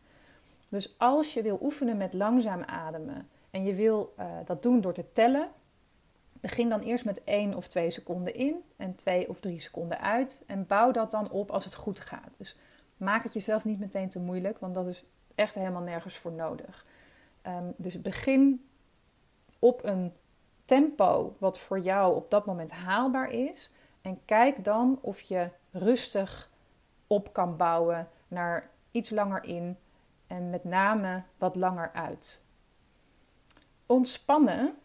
Dus 0.70 0.96
als 0.98 1.34
je 1.34 1.42
wil 1.42 1.60
oefenen 1.62 1.98
met 1.98 2.14
langzaam 2.14 2.64
ademen 2.64 3.30
en 3.50 3.64
je 3.64 3.74
wil 3.74 4.14
uh, 4.20 4.26
dat 4.46 4.62
doen 4.62 4.82
door 4.82 4.94
te 4.94 5.12
tellen, 5.12 5.50
Begin 6.42 6.70
dan 6.70 6.80
eerst 6.80 7.06
met 7.06 7.24
1 7.24 7.56
of 7.56 7.68
2 7.68 7.90
seconden 7.90 8.36
in 8.36 8.64
en 8.78 8.96
2 8.96 9.30
of 9.30 9.40
3 9.40 9.60
seconden 9.60 10.02
uit. 10.02 10.44
En 10.46 10.66
bouw 10.66 10.92
dat 10.92 11.12
dan 11.12 11.30
op 11.30 11.52
als 11.52 11.64
het 11.64 11.74
goed 11.74 12.00
gaat. 12.00 12.38
Dus 12.38 12.56
maak 12.98 13.24
het 13.24 13.34
jezelf 13.34 13.66
niet 13.66 13.80
meteen 13.80 14.10
te 14.10 14.20
moeilijk, 14.20 14.60
want 14.60 14.74
dat 14.74 14.88
is 14.88 15.04
echt 15.36 15.56
helemaal 15.56 15.82
nergens 15.82 16.18
voor 16.18 16.32
nodig. 16.32 16.86
Um, 17.48 17.74
dus 17.78 18.02
begin 18.02 18.70
op 19.60 19.84
een 19.84 20.14
tempo 20.66 21.36
wat 21.40 21.60
voor 21.60 21.80
jou 21.80 22.16
op 22.16 22.30
dat 22.30 22.46
moment 22.46 22.72
haalbaar 22.72 23.30
is. 23.30 23.72
En 24.02 24.26
kijk 24.26 24.64
dan 24.64 25.00
of 25.02 25.22
je 25.22 25.50
rustig 25.72 26.52
op 27.08 27.34
kan 27.34 27.58
bouwen 27.58 28.10
naar 28.28 28.70
iets 28.92 29.10
langer 29.10 29.44
in 29.44 29.78
en 30.28 30.50
met 30.50 30.64
name 30.64 31.24
wat 31.38 31.56
langer 31.56 31.92
uit. 31.94 32.44
Ontspannen 33.86 34.76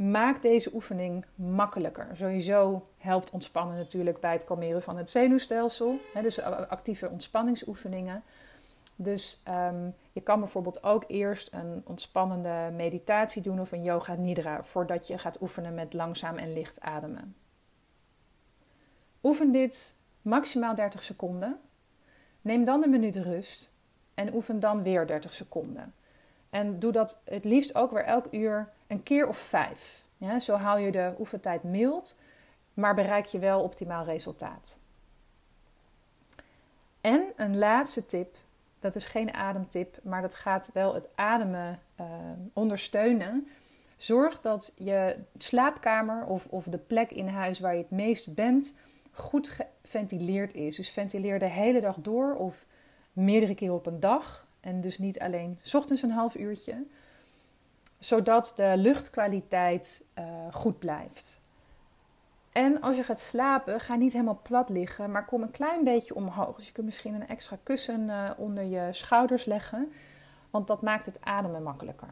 maak 0.00 0.42
deze 0.42 0.74
oefening 0.74 1.24
makkelijker. 1.34 2.08
Sowieso 2.14 2.86
helpt 2.98 3.30
ontspannen 3.30 3.76
natuurlijk 3.76 4.20
bij 4.20 4.32
het 4.32 4.44
kalmeren 4.44 4.82
van 4.82 4.96
het 4.96 5.10
zenuwstelsel. 5.10 5.98
Dus 6.22 6.40
actieve 6.42 7.08
ontspanningsoefeningen. 7.08 8.22
Dus 8.96 9.42
um, 9.48 9.94
je 10.12 10.20
kan 10.20 10.40
bijvoorbeeld 10.40 10.82
ook 10.82 11.04
eerst 11.06 11.52
een 11.52 11.82
ontspannende 11.86 12.70
meditatie 12.76 13.42
doen 13.42 13.60
of 13.60 13.72
een 13.72 13.82
yoga 13.82 14.14
nidra 14.14 14.64
voordat 14.64 15.06
je 15.06 15.18
gaat 15.18 15.40
oefenen 15.40 15.74
met 15.74 15.92
langzaam 15.92 16.36
en 16.36 16.52
licht 16.52 16.80
ademen. 16.80 17.36
Oefen 19.22 19.52
dit 19.52 19.94
maximaal 20.22 20.74
30 20.74 21.02
seconden. 21.02 21.60
Neem 22.40 22.64
dan 22.64 22.82
een 22.82 22.90
minuut 22.90 23.16
rust 23.16 23.72
en 24.14 24.34
oefen 24.34 24.60
dan 24.60 24.82
weer 24.82 25.06
30 25.06 25.34
seconden. 25.34 25.94
En 26.50 26.78
doe 26.78 26.92
dat 26.92 27.20
het 27.24 27.44
liefst 27.44 27.74
ook 27.74 27.90
weer 27.90 28.04
elk 28.04 28.26
uur 28.30 28.68
een 28.90 29.02
keer 29.02 29.28
of 29.28 29.38
vijf. 29.38 30.04
Ja, 30.16 30.38
zo 30.38 30.54
hou 30.54 30.80
je 30.80 30.90
de 30.90 31.14
oefentijd 31.18 31.62
mild, 31.62 32.18
maar 32.74 32.94
bereik 32.94 33.24
je 33.24 33.38
wel 33.38 33.62
optimaal 33.62 34.04
resultaat. 34.04 34.78
En 37.00 37.32
een 37.36 37.58
laatste 37.58 38.06
tip, 38.06 38.36
dat 38.78 38.94
is 38.94 39.04
geen 39.04 39.34
ademtip, 39.34 39.98
maar 40.02 40.22
dat 40.22 40.34
gaat 40.34 40.70
wel 40.72 40.94
het 40.94 41.08
ademen 41.14 41.78
uh, 42.00 42.06
ondersteunen. 42.52 43.48
Zorg 43.96 44.40
dat 44.40 44.74
je 44.76 45.16
slaapkamer 45.36 46.24
of, 46.24 46.46
of 46.46 46.64
de 46.64 46.78
plek 46.78 47.10
in 47.10 47.28
huis 47.28 47.60
waar 47.60 47.74
je 47.74 47.82
het 47.82 47.90
meest 47.90 48.34
bent 48.34 48.74
goed 49.12 49.48
geventileerd 49.48 50.54
is. 50.54 50.76
Dus 50.76 50.90
ventileer 50.90 51.38
de 51.38 51.48
hele 51.48 51.80
dag 51.80 51.96
door 51.96 52.34
of 52.34 52.66
meerdere 53.12 53.54
keer 53.54 53.72
op 53.72 53.86
een 53.86 54.00
dag. 54.00 54.46
En 54.60 54.80
dus 54.80 54.98
niet 54.98 55.20
alleen 55.20 55.58
ochtends 55.72 56.02
een 56.02 56.10
half 56.10 56.36
uurtje 56.36 56.86
zodat 58.00 58.52
de 58.56 58.72
luchtkwaliteit 58.76 60.04
uh, 60.18 60.24
goed 60.50 60.78
blijft. 60.78 61.40
En 62.52 62.80
als 62.80 62.96
je 62.96 63.02
gaat 63.02 63.20
slapen, 63.20 63.80
ga 63.80 63.94
niet 63.94 64.12
helemaal 64.12 64.40
plat 64.42 64.68
liggen, 64.68 65.10
maar 65.10 65.24
kom 65.24 65.42
een 65.42 65.50
klein 65.50 65.84
beetje 65.84 66.14
omhoog. 66.14 66.56
Dus 66.56 66.66
je 66.66 66.72
kunt 66.72 66.86
misschien 66.86 67.14
een 67.14 67.28
extra 67.28 67.58
kussen 67.62 68.00
uh, 68.00 68.30
onder 68.36 68.62
je 68.62 68.88
schouders 68.90 69.44
leggen, 69.44 69.92
want 70.50 70.66
dat 70.66 70.82
maakt 70.82 71.06
het 71.06 71.20
ademen 71.20 71.62
makkelijker. 71.62 72.08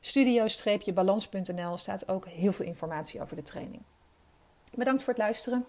studio-balans.nl 0.00 1.76
staat 1.76 2.08
ook 2.08 2.26
heel 2.26 2.52
veel 2.52 2.66
informatie 2.66 3.22
over 3.22 3.36
de 3.36 3.42
training. 3.42 3.82
Bedankt 4.74 5.02
voor 5.02 5.12
het 5.12 5.22
luisteren. 5.22 5.66